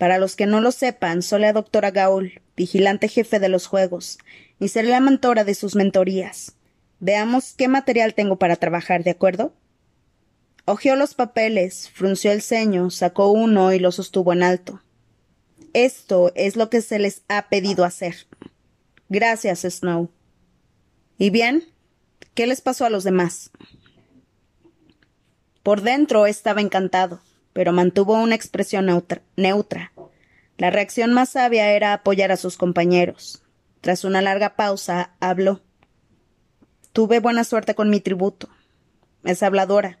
[0.00, 4.16] Para los que no lo sepan, soy la doctora Gaul, vigilante jefe de los juegos,
[4.58, 6.56] y seré la mentora de sus mentorías.
[7.00, 9.52] Veamos qué material tengo para trabajar, ¿de acuerdo?
[10.64, 14.80] Ojeó los papeles, frunció el ceño, sacó uno y lo sostuvo en alto.
[15.74, 18.26] Esto es lo que se les ha pedido hacer.
[19.10, 20.10] Gracias, Snow.
[21.18, 21.62] ¿Y bien?
[22.32, 23.50] ¿Qué les pasó a los demás?
[25.62, 27.20] Por dentro estaba encantado,
[27.60, 28.86] pero mantuvo una expresión
[29.36, 29.92] neutra.
[30.56, 33.42] La reacción más sabia era apoyar a sus compañeros.
[33.82, 35.60] Tras una larga pausa, habló.
[36.94, 38.48] Tuve buena suerte con mi tributo.
[39.24, 39.98] Es habladora,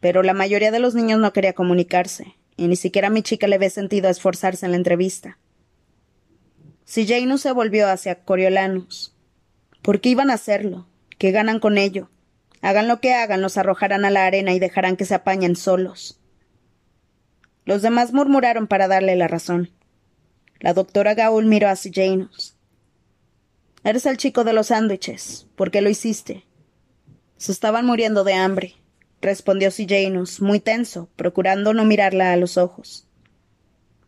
[0.00, 3.46] pero la mayoría de los niños no quería comunicarse, y ni siquiera a mi chica
[3.46, 5.38] le ve sentido esforzarse en la entrevista.
[6.86, 9.14] Si Janus se volvió hacia Coriolanus.
[9.80, 10.88] ¿Por qué iban a hacerlo?
[11.18, 12.10] ¿Qué ganan con ello?
[12.62, 16.18] Hagan lo que hagan, los arrojarán a la arena y dejarán que se apañen solos.
[17.66, 19.70] Los demás murmuraron para darle la razón.
[20.60, 22.56] La doctora Gaul miró a Janus.
[23.84, 25.46] Eres el chico de los sándwiches.
[25.54, 26.44] ¿Por qué lo hiciste?
[27.36, 28.76] Se estaban muriendo de hambre
[29.26, 33.06] respondió Janus, muy tenso, procurando no mirarla a los ojos.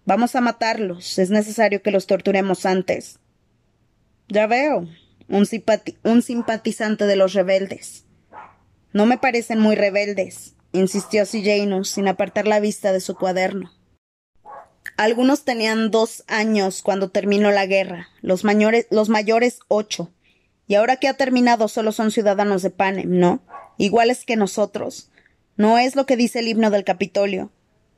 [0.04, 1.18] Vamos a matarlos.
[1.18, 3.18] Es necesario que los torturemos antes.
[4.28, 4.88] Ya veo.
[5.28, 8.06] Un simpatizante de los rebeldes.
[8.92, 13.72] No me parecen muy rebeldes, insistió Janus, sin apartar la vista de su cuaderno.
[14.96, 20.12] Algunos tenían dos años cuando terminó la guerra, los mayores, los mayores ocho.
[20.66, 23.42] Y ahora que ha terminado solo son ciudadanos de Panem, ¿no?
[23.78, 25.10] iguales que nosotros.
[25.56, 27.50] No es lo que dice el himno del Capitolio.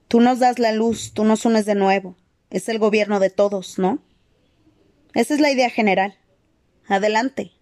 [0.07, 2.17] Tú nos das la luz, tú nos unes de nuevo.
[2.51, 3.99] Es el gobierno de todos, ¿no?
[5.15, 6.17] Esa es la idea general.
[6.87, 7.53] Adelante.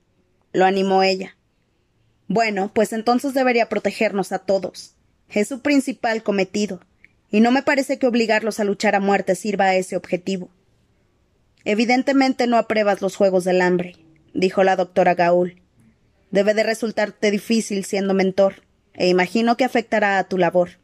[0.52, 1.36] lo animó ella.
[2.26, 4.94] Bueno, pues entonces debería protegernos a todos.
[5.30, 6.80] Es su principal cometido,
[7.30, 10.48] y no me parece que obligarlos a luchar a muerte sirva a ese objetivo.
[11.64, 13.96] Evidentemente no apruebas los juegos del hambre,
[14.32, 15.60] dijo la doctora Gaul.
[16.30, 18.62] Debe de resultarte difícil siendo mentor,
[18.94, 20.78] e imagino que afectará a tu labor.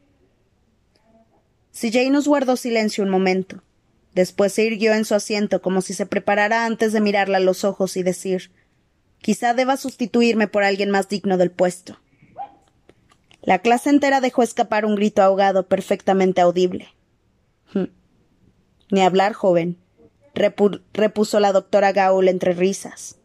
[1.70, 3.62] Si nos guardó silencio un momento.
[4.14, 7.64] Después se irguió en su asiento como si se preparara antes de mirarla a los
[7.64, 8.52] ojos y decir
[9.24, 11.98] Quizá deba sustituirme por alguien más digno del puesto.
[13.44, 16.88] La clase entera dejó escapar un grito ahogado perfectamente audible.
[17.74, 17.90] Hm.
[18.90, 19.76] Ni hablar, joven,
[20.34, 23.18] repuso la doctora Gaul entre risas.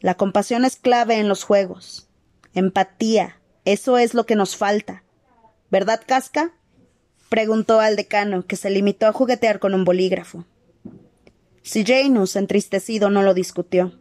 [0.00, 2.08] La compasión es clave en los juegos.
[2.52, 5.02] Empatía, eso es lo que nos falta.
[5.70, 6.52] ¿Verdad, Casca?
[7.30, 10.44] preguntó al decano, que se limitó a juguetear con un bolígrafo.
[11.62, 13.98] Si Janus, entristecido, no lo discutió.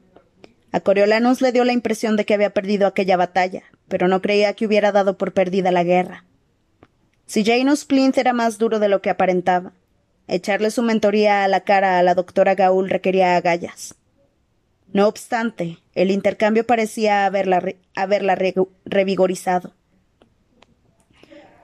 [0.71, 4.53] A Coriolanus le dio la impresión de que había perdido aquella batalla, pero no creía
[4.53, 6.25] que hubiera dado por perdida la guerra.
[7.25, 9.73] Si Janus Plinth era más duro de lo que aparentaba,
[10.27, 13.95] echarle su mentoría a la cara a la doctora Gaul requería agallas.
[14.93, 17.61] No obstante, el intercambio parecía haberla,
[17.95, 18.38] haberla
[18.85, 19.73] revigorizado.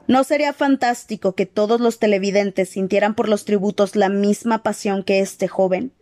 [0.08, 5.20] ¿No sería fantástico que todos los televidentes sintieran por los tributos la misma pasión que
[5.20, 5.94] este joven?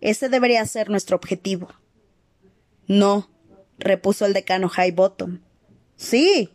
[0.00, 1.68] Ese debería ser nuestro objetivo.
[2.88, 3.30] No,
[3.78, 5.40] repuso el decano Highbottom.
[5.98, 6.50] Sí,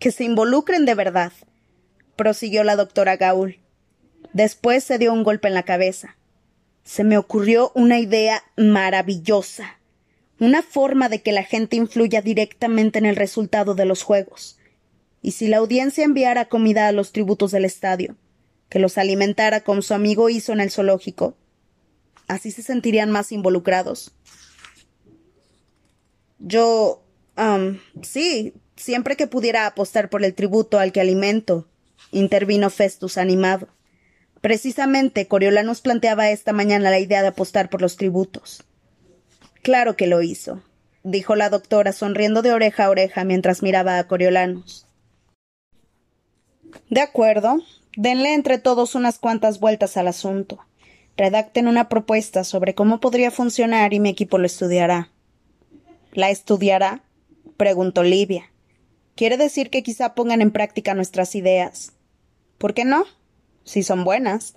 [0.00, 1.32] que se involucren de verdad,
[2.16, 3.60] prosiguió la doctora Gaul.
[4.32, 6.16] Después se dio un golpe en la cabeza.
[6.84, 9.78] Se me ocurrió una idea maravillosa,
[10.40, 14.58] una forma de que la gente influya directamente en el resultado de los juegos.
[15.20, 18.16] Y si la audiencia enviara comida a los tributos del estadio,
[18.70, 21.36] que los alimentara como su amigo hizo en el zoológico,
[22.26, 24.12] así se sentirían más involucrados.
[26.38, 27.02] Yo.
[28.02, 31.68] sí, siempre que pudiera apostar por el tributo al que alimento,
[32.12, 33.68] intervino Festus animado.
[34.40, 38.64] Precisamente Coriolanus planteaba esta mañana la idea de apostar por los tributos.
[39.62, 40.62] Claro que lo hizo,
[41.02, 44.86] dijo la doctora sonriendo de oreja a oreja mientras miraba a Coriolanus.
[46.90, 47.62] De acuerdo.
[47.96, 50.60] Denle entre todos unas cuantas vueltas al asunto.
[51.16, 55.10] Redacten una propuesta sobre cómo podría funcionar y mi equipo lo estudiará.
[56.12, 57.02] ¿La estudiará?
[57.56, 58.52] preguntó Livia.
[59.18, 61.92] Quiere decir que quizá pongan en práctica nuestras ideas.
[62.56, 63.04] ¿Por qué no?
[63.64, 64.54] Si son buenas.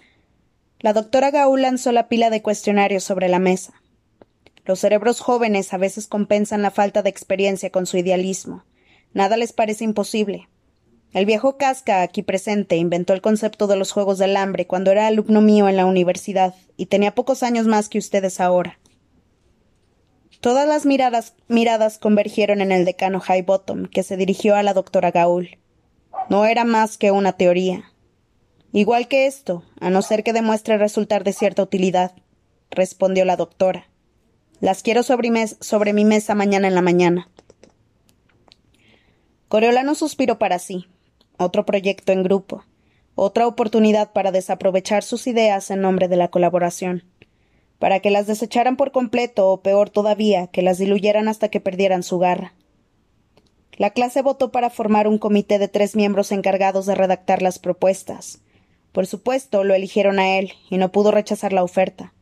[0.82, 3.74] La doctora Gaul lanzó la pila de cuestionarios sobre la mesa.
[4.64, 8.64] Los cerebros jóvenes a veces compensan la falta de experiencia con su idealismo.
[9.16, 10.48] Nada les parece imposible.
[11.12, 15.08] El viejo Casca, aquí presente, inventó el concepto de los Juegos del Hambre cuando era
[15.08, 18.78] alumno mío en la universidad y tenía pocos años más que ustedes ahora.
[20.42, 25.12] Todas las miradas, miradas convergieron en el decano Highbottom, que se dirigió a la doctora
[25.12, 25.60] Gaul.
[26.30, 27.92] No era más que una teoría.
[28.74, 32.14] Igual que esto, a no ser que demuestre resultar de cierta utilidad,
[32.72, 33.88] respondió la doctora.
[34.62, 37.30] Las quiero sobre, sobre mi mesa mañana en la mañana.
[39.48, 40.88] Coriolano suspiró para sí,
[41.38, 42.64] otro proyecto en grupo,
[43.14, 47.04] otra oportunidad para desaprovechar sus ideas en nombre de la colaboración,
[47.82, 52.04] para que las desecharan por completo o peor todavía, que las diluyeran hasta que perdieran
[52.04, 52.54] su garra.
[53.76, 58.44] La clase votó para formar un comité de tres miembros encargados de redactar las propuestas.
[58.92, 62.14] Por supuesto, lo eligieron a él, y no pudo rechazar la oferta.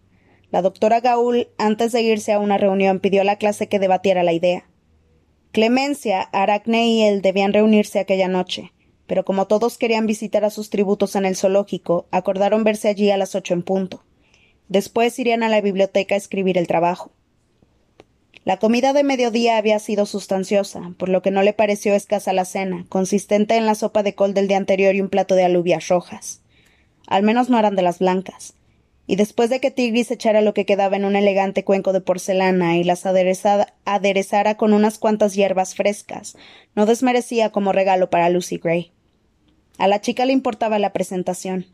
[0.50, 4.24] La doctora Gaul, antes de irse a una reunión, pidió a la clase que debatiera
[4.24, 4.70] la idea.
[5.52, 8.72] Clemencia, Aracne y él debían reunirse aquella noche,
[9.08, 13.18] pero como todos querían visitar a sus tributos en el zoológico, acordaron verse allí a
[13.18, 14.06] las ocho en punto.
[14.70, 17.12] Después irían a la biblioteca a escribir el trabajo.
[18.46, 22.46] La comida de mediodía había sido sustanciosa, por lo que no le pareció escasa la
[22.46, 25.88] cena, consistente en la sopa de col del día anterior y un plato de alubias
[25.88, 26.42] rojas.
[27.08, 28.54] Al menos no eran de las blancas.
[29.08, 32.78] Y después de que Tigris echara lo que quedaba en un elegante cuenco de porcelana
[32.78, 36.38] y las aderezara con unas cuantas hierbas frescas,
[36.76, 38.92] no desmerecía como regalo para Lucy Gray.
[39.80, 41.66] A la chica le importaba la presentación.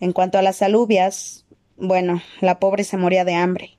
[0.00, 1.43] En cuanto a las alubias,
[1.76, 3.78] bueno, la pobre se moría de hambre.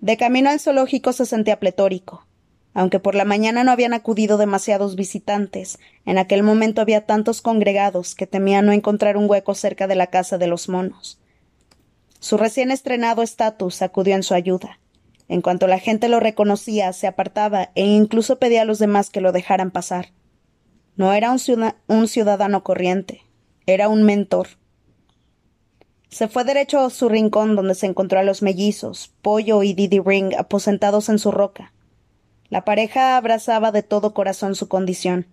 [0.00, 2.26] De camino al zoológico se sentía pletórico.
[2.74, 8.14] Aunque por la mañana no habían acudido demasiados visitantes, en aquel momento había tantos congregados
[8.14, 11.18] que temía no encontrar un hueco cerca de la casa de los monos.
[12.20, 14.78] Su recién estrenado estatus acudió en su ayuda.
[15.28, 19.20] En cuanto la gente lo reconocía, se apartaba e incluso pedía a los demás que
[19.20, 20.12] lo dejaran pasar.
[20.96, 23.22] No era un, ciudadano corriente,
[23.66, 24.48] era un mentor.
[26.08, 30.00] Se fue derecho a su rincón donde se encontró a los mellizos, Pollo y Didi
[30.00, 31.72] Ring aposentados en su roca.
[32.48, 35.26] La pareja abrazaba de todo corazón su condición.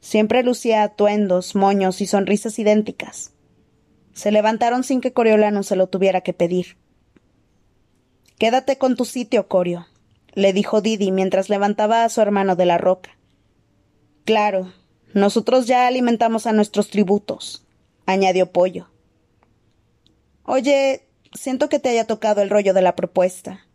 [0.00, 3.32] Siempre lucía atuendos, moños y sonrisas idénticas.
[4.14, 6.78] Se levantaron sin que Coriolano se lo tuviera que pedir.
[8.38, 9.86] Quédate con tu sitio, Corio,
[10.32, 13.16] le dijo Didi mientras levantaba a su hermano de la roca.
[14.24, 14.72] Claro,
[15.12, 17.66] nosotros ya alimentamos a nuestros tributos,
[18.06, 18.88] añadió Pollo.
[20.44, 23.66] Oye, siento que te haya tocado el rollo de la propuesta.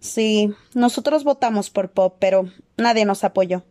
[0.00, 3.64] Sí, nosotros votamos por Pop, pero nadie nos apoyó.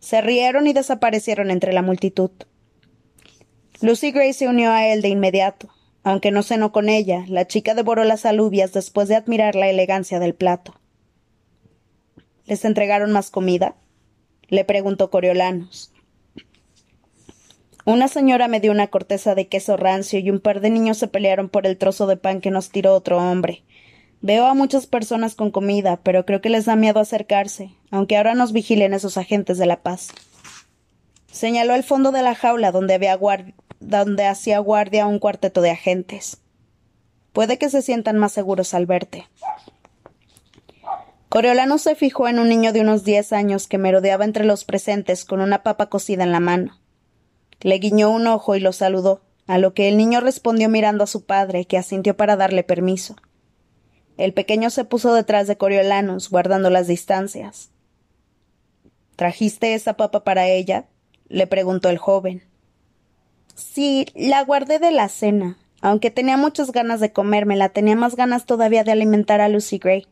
[0.00, 2.30] Se rieron y desaparecieron entre la multitud.
[3.80, 5.68] Lucy Gray se unió a él de inmediato.
[6.02, 10.18] Aunque no cenó con ella, la chica devoró las alubias después de admirar la elegancia
[10.18, 10.74] del plato.
[12.46, 13.76] ¿Les entregaron más comida?
[14.48, 15.91] le preguntó Coriolanos.
[17.84, 21.08] Una señora me dio una corteza de queso rancio y un par de niños se
[21.08, 23.64] pelearon por el trozo de pan que nos tiró otro hombre.
[24.20, 28.34] Veo a muchas personas con comida, pero creo que les da miedo acercarse, aunque ahora
[28.34, 30.10] nos vigilen esos agentes de la paz.
[31.32, 33.18] Señaló el fondo de la jaula donde había
[33.80, 36.40] donde hacía guardia un cuarteto de agentes.
[37.32, 39.26] Puede que se sientan más seguros al verte.
[41.28, 45.24] Coriolano se fijó en un niño de unos diez años que merodeaba entre los presentes
[45.24, 46.81] con una papa cocida en la mano.
[47.62, 51.08] Le guiñó un ojo y lo saludó, a lo que el niño respondió mirando a
[51.08, 53.16] su padre, que asintió para darle permiso.
[54.16, 57.70] El pequeño se puso detrás de Coriolanos, guardando las distancias.
[59.16, 60.86] ¿Trajiste esa papa para ella?
[61.28, 62.42] le preguntó el joven.
[63.54, 65.56] Sí, la guardé de la cena.
[65.80, 70.06] Aunque tenía muchas ganas de comérmela, tenía más ganas todavía de alimentar a Lucy Gray.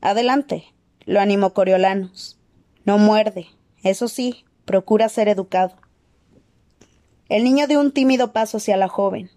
[0.00, 0.64] Adelante,
[1.04, 2.38] lo animó Coriolanos.
[2.84, 3.46] No muerde.
[3.82, 5.74] Eso sí, procura ser educado.
[7.28, 9.30] El niño dio un tímido paso hacia la joven.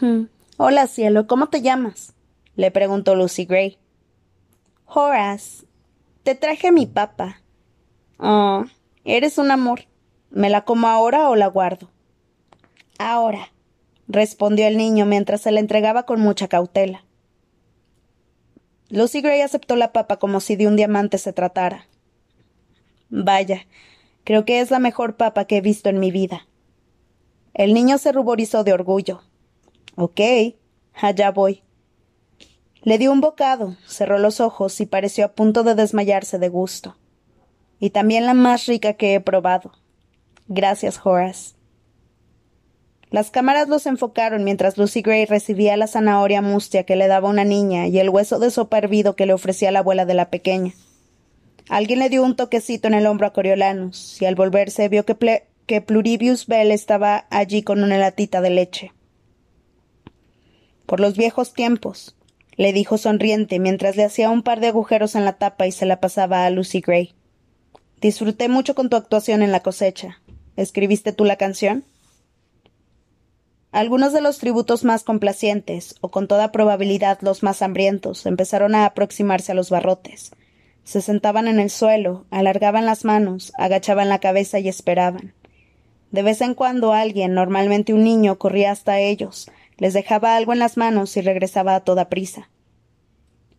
[0.00, 0.24] Hmm.
[0.56, 2.14] Hola, cielo, ¿cómo te llamas?
[2.56, 3.78] le preguntó Lucy Gray.
[4.86, 5.66] Horace.
[6.22, 7.40] Te traje a mi papa.
[8.18, 8.64] Oh,
[9.04, 9.82] eres un amor.
[10.30, 11.90] ¿Me la como ahora o la guardo?
[12.98, 13.52] Ahora,
[14.08, 17.04] respondió el niño mientras se la entregaba con mucha cautela.
[18.88, 21.86] Lucy Gray aceptó la papa como si de un diamante se tratara.
[23.10, 23.66] Vaya,
[24.24, 26.46] creo que es la mejor papa que he visto en mi vida.
[27.58, 29.20] El niño se ruborizó de orgullo.
[29.96, 30.20] Ok,
[30.94, 31.64] allá voy.
[32.84, 36.96] Le dio un bocado, cerró los ojos y pareció a punto de desmayarse de gusto.
[37.80, 39.72] Y también la más rica que he probado.
[40.46, 41.56] Gracias, Horace.
[43.10, 47.44] Las cámaras los enfocaron mientras Lucy Gray recibía la zanahoria mustia que le daba una
[47.44, 50.74] niña y el hueso de sopa hervido que le ofrecía la abuela de la pequeña.
[51.68, 55.16] Alguien le dio un toquecito en el hombro a Coriolanus y al volverse vio que,
[55.68, 58.92] que Pluribius Bell estaba allí con una latita de leche.
[60.86, 62.16] Por los viejos tiempos,
[62.56, 65.84] le dijo sonriente mientras le hacía un par de agujeros en la tapa y se
[65.84, 67.14] la pasaba a Lucy Gray.
[68.00, 70.22] Disfruté mucho con tu actuación en la cosecha.
[70.56, 71.84] ¿Escribiste tú la canción?
[73.70, 78.86] Algunos de los tributos más complacientes, o con toda probabilidad los más hambrientos, empezaron a
[78.86, 80.30] aproximarse a los barrotes.
[80.84, 85.34] Se sentaban en el suelo, alargaban las manos, agachaban la cabeza y esperaban.
[86.10, 90.58] De vez en cuando alguien, normalmente un niño, corría hasta ellos, les dejaba algo en
[90.58, 92.48] las manos y regresaba a toda prisa.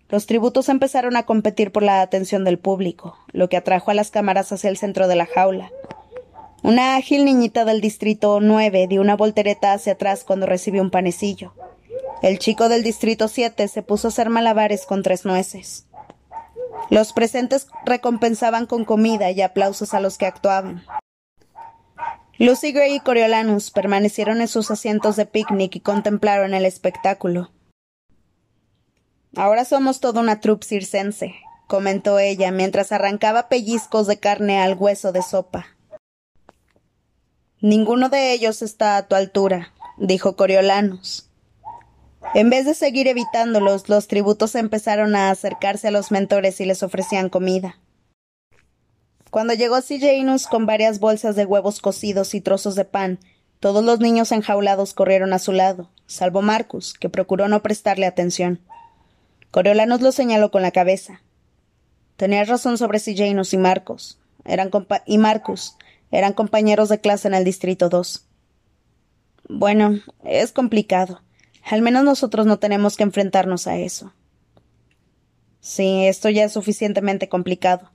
[0.10, 4.10] Los tributos empezaron a competir por la atención del público, lo que atrajo a las
[4.10, 5.72] cámaras hacia el centro de la jaula.
[6.64, 11.54] Una ágil niñita del distrito 9 dio una voltereta hacia atrás cuando recibió un panecillo.
[12.24, 15.86] El chico del distrito 7 se puso a hacer malabares con tres nueces.
[16.90, 20.84] Los presentes recompensaban con comida y aplausos a los que actuaban.
[22.40, 27.52] Lucy Gray y Coriolanus permanecieron en sus asientos de picnic y contemplaron el espectáculo.
[29.36, 31.36] Ahora somos toda una troupe circense,
[31.68, 35.68] comentó ella mientras arrancaba pellizcos de carne al hueso de sopa.
[37.60, 41.30] Ninguno de ellos está a tu altura, dijo Coriolanus.
[42.34, 46.84] En vez de seguir evitándolos, los tributos empezaron a acercarse a los mentores y les
[46.84, 47.80] ofrecían comida.
[49.30, 53.20] Cuando llegó Janus con varias bolsas de huevos cocidos y trozos de pan,
[53.60, 58.62] todos los niños enjaulados corrieron a su lado, salvo Marcus, que procuró no prestarle atención.
[59.52, 61.22] Coriolanus lo señaló con la cabeza.
[62.16, 64.20] Tenías razón sobre Janus y Marcos.
[64.46, 64.72] Eran
[65.06, 65.76] y Marcus.
[66.12, 68.26] Eran compañeros de clase en el Distrito 2.
[69.48, 71.22] Bueno, es complicado.
[71.64, 74.14] Al menos nosotros no tenemos que enfrentarnos a eso.
[75.60, 77.92] Sí, esto ya es suficientemente complicado.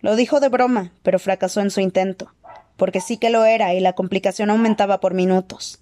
[0.00, 2.32] Lo dijo de broma, pero fracasó en su intento,
[2.76, 5.80] porque sí que lo era y la complicación aumentaba por minutos.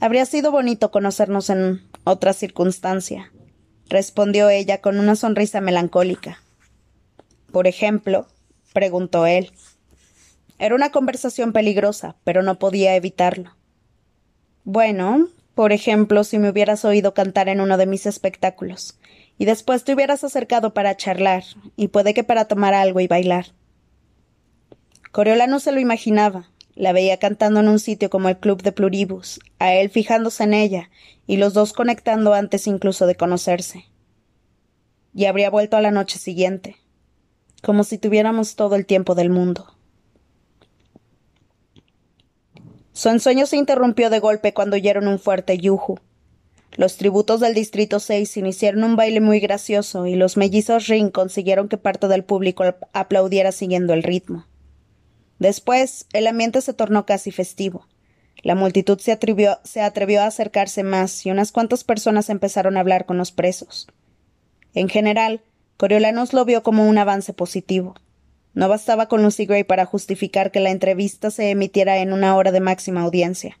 [0.00, 3.32] Habría sido bonito conocernos en otra circunstancia,
[3.88, 6.40] respondió ella con una sonrisa melancólica.
[7.50, 8.28] Por ejemplo,
[8.72, 9.50] preguntó él.
[10.58, 13.56] Era una conversación peligrosa, pero no podía evitarlo.
[14.62, 18.98] Bueno, por ejemplo, si me hubieras oído cantar en uno de mis espectáculos,
[19.38, 21.44] y después te hubieras acercado para charlar,
[21.76, 23.46] y puede que para tomar algo y bailar.
[25.12, 26.50] Coriola no se lo imaginaba.
[26.74, 30.54] La veía cantando en un sitio como el Club de Pluribus, a él fijándose en
[30.54, 30.90] ella,
[31.26, 33.86] y los dos conectando antes incluso de conocerse.
[35.12, 36.76] Y habría vuelto a la noche siguiente,
[37.62, 39.74] como si tuviéramos todo el tiempo del mundo.
[42.92, 45.98] Su ensueño se interrumpió de golpe cuando oyeron un fuerte yuju.
[46.78, 51.68] Los tributos del Distrito 6 iniciaron un baile muy gracioso y los mellizos Ring consiguieron
[51.68, 52.62] que parte del público
[52.92, 54.46] aplaudiera siguiendo el ritmo.
[55.40, 57.88] Después, el ambiente se tornó casi festivo.
[58.44, 59.18] La multitud se,
[59.64, 63.88] se atrevió a acercarse más y unas cuantas personas empezaron a hablar con los presos.
[64.72, 65.40] En general,
[65.78, 67.96] Coriolanos lo vio como un avance positivo.
[68.54, 72.52] No bastaba con Lucy Gray para justificar que la entrevista se emitiera en una hora
[72.52, 73.58] de máxima audiencia.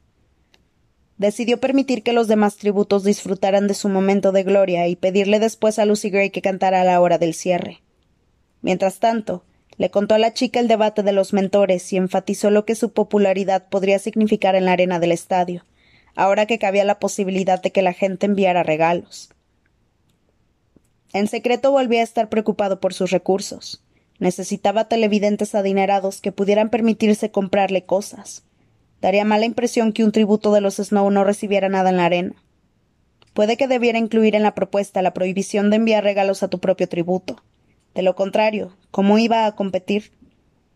[1.18, 5.80] Decidió permitir que los demás tributos disfrutaran de su momento de gloria y pedirle después
[5.80, 7.82] a Lucy Gray que cantara a la hora del cierre.
[8.62, 9.42] Mientras tanto,
[9.78, 12.92] le contó a la chica el debate de los mentores y enfatizó lo que su
[12.92, 15.64] popularidad podría significar en la arena del estadio,
[16.14, 19.30] ahora que cabía la posibilidad de que la gente enviara regalos.
[21.12, 23.82] En secreto volvía a estar preocupado por sus recursos.
[24.18, 28.44] Necesitaba televidentes adinerados que pudieran permitirse comprarle cosas.
[29.00, 32.34] Daría mala impresión que un tributo de los Snow no recibiera nada en la arena.
[33.32, 36.88] Puede que debiera incluir en la propuesta la prohibición de enviar regalos a tu propio
[36.88, 37.42] tributo.
[37.94, 40.12] De lo contrario, ¿cómo iba a competir?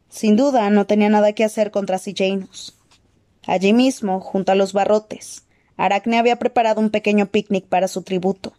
[0.09, 2.79] Sin duda, no tenía nada que hacer contra Janus.
[3.47, 5.45] Allí mismo, junto a los barrotes,
[5.77, 8.53] Aracne había preparado un pequeño picnic para su tributo.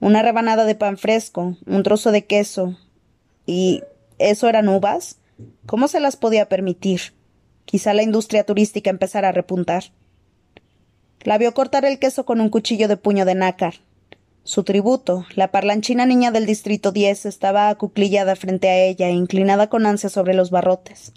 [0.00, 2.76] Una rebanada de pan fresco, un trozo de queso.
[3.46, 3.82] ¿Y
[4.18, 5.18] eso eran uvas?
[5.66, 7.15] ¿Cómo se las podía permitir?
[7.66, 9.84] Quizá la industria turística empezara a repuntar.
[11.20, 13.74] La vio cortar el queso con un cuchillo de puño de nácar,
[14.46, 19.86] su tributo, la parlanchina niña del distrito 10, estaba acuclillada frente a ella, inclinada con
[19.86, 21.12] ansia sobre los barrotes.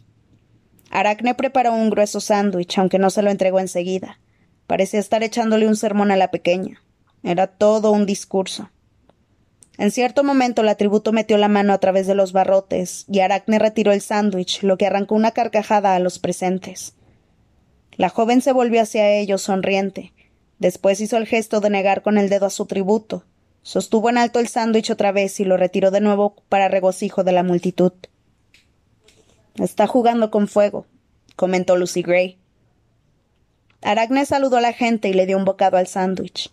[0.90, 4.20] Aracne preparó un grueso sándwich, aunque no se lo entregó enseguida.
[4.66, 6.82] Parecía estar echándole un sermón a la pequeña.
[7.22, 8.72] Era todo un discurso.
[9.80, 13.58] En cierto momento la tributo metió la mano a través de los barrotes y Aracne
[13.58, 16.94] retiró el sándwich, lo que arrancó una carcajada a los presentes.
[17.96, 20.14] La joven se volvió hacia ellos sonriente,
[20.60, 23.24] Después hizo el gesto de negar con el dedo a su tributo.
[23.64, 27.32] Sostuvo en alto el sándwich otra vez y lo retiró de nuevo para regocijo de
[27.32, 27.94] la multitud.
[29.56, 30.86] Está jugando con fuego,
[31.38, 32.38] comentó Lucy Gray.
[33.82, 36.52] Aracne saludó a la gente y le dio un bocado al sándwich.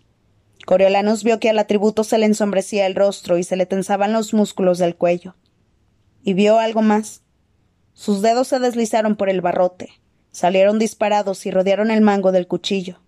[0.66, 4.34] Coriolanus vio que al atributo se le ensombrecía el rostro y se le tensaban los
[4.34, 5.36] músculos del cuello.
[6.24, 7.22] Y vio algo más.
[7.94, 9.90] Sus dedos se deslizaron por el barrote,
[10.32, 12.98] salieron disparados y rodearon el mango del cuchillo.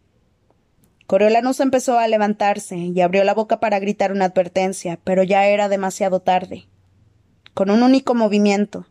[1.08, 5.68] Coriolanus empezó a levantarse y abrió la boca para gritar una advertencia, pero ya era
[5.68, 6.68] demasiado tarde.
[7.54, 8.86] Con un único movimiento,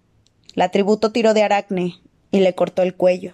[0.55, 2.01] la tributo tiró de Aracne
[2.31, 3.33] y le cortó el cuello.